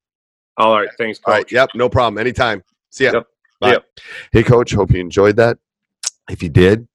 All 0.56 0.78
right. 0.78 0.88
Thanks, 0.98 1.20
All 1.24 1.34
right. 1.34 1.42
coach. 1.44 1.52
Yep. 1.52 1.70
No 1.74 1.88
problem. 1.88 2.18
Anytime. 2.18 2.62
See 2.90 3.04
ya. 3.04 3.12
Yep. 3.14 3.26
Bye. 3.60 3.70
Yep. 3.72 3.84
Hey, 4.32 4.42
Coach. 4.42 4.72
Hope 4.72 4.92
you 4.92 5.00
enjoyed 5.00 5.36
that. 5.36 5.58
If 6.30 6.42
you 6.42 6.48
did, 6.48 6.88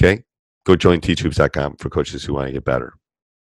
okay, 0.00 0.24
go 0.64 0.74
join 0.76 1.00
teachhoops.com 1.00 1.76
for 1.76 1.90
coaches 1.90 2.24
who 2.24 2.34
want 2.34 2.48
to 2.48 2.52
get 2.52 2.64
better. 2.64 2.94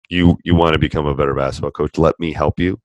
You 0.08 0.38
you 0.44 0.54
want 0.54 0.72
to 0.72 0.78
become 0.78 1.06
a 1.06 1.14
better 1.14 1.34
basketball 1.34 1.70
coach? 1.70 1.98
Let 1.98 2.18
me 2.18 2.32
help 2.32 2.58
you. 2.58 2.80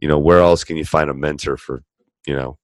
You 0.00 0.08
know 0.08 0.18
where 0.18 0.40
else 0.40 0.64
can 0.64 0.76
you 0.76 0.84
find 0.84 1.08
a 1.10 1.14
mentor 1.14 1.56
for 1.56 1.82
you 2.26 2.34
know 2.34 2.58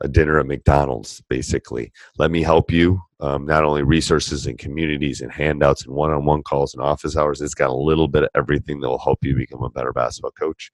a 0.00 0.08
dinner 0.08 0.38
at 0.38 0.46
McDonald's? 0.46 1.22
Basically, 1.28 1.92
let 2.18 2.30
me 2.30 2.42
help 2.42 2.70
you. 2.70 3.02
Um, 3.20 3.46
not 3.46 3.64
only 3.64 3.82
resources 3.82 4.46
and 4.46 4.58
communities 4.58 5.20
and 5.20 5.32
handouts 5.32 5.84
and 5.84 5.94
one-on-one 5.94 6.44
calls 6.44 6.72
and 6.72 6.82
office 6.82 7.16
hours. 7.16 7.40
It's 7.40 7.54
got 7.54 7.70
a 7.70 7.74
little 7.74 8.06
bit 8.06 8.22
of 8.22 8.28
everything 8.36 8.80
that 8.80 8.88
will 8.88 8.98
help 8.98 9.24
you 9.24 9.34
become 9.34 9.62
a 9.64 9.70
better 9.70 9.92
basketball 9.92 10.30
coach. 10.32 10.70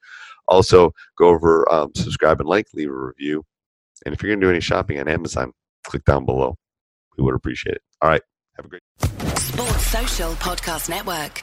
Also, 0.47 0.93
go 1.17 1.29
over, 1.29 1.71
um, 1.73 1.91
subscribe 1.95 2.41
and 2.41 2.49
like, 2.49 2.67
leave 2.75 2.91
a 2.91 2.93
review. 2.93 3.45
And 4.05 4.15
if 4.15 4.23
you're 4.23 4.31
going 4.31 4.41
to 4.41 4.47
do 4.47 4.51
any 4.51 4.61
shopping 4.61 4.99
on 5.01 5.09
Amazon, 5.09 5.53
click 5.85 6.05
down 6.05 6.27
below. 6.27 6.57
We 7.17 7.25
would 7.25 7.35
appreciate 7.35 7.77
it. 7.77 7.83
All 8.03 8.11
right. 8.11 8.23
Have 8.57 8.67
a 8.67 8.69
great 8.69 8.83
Sports 9.39 9.87
Social 9.87 10.33
Podcast 10.33 10.89
Network. 10.89 11.43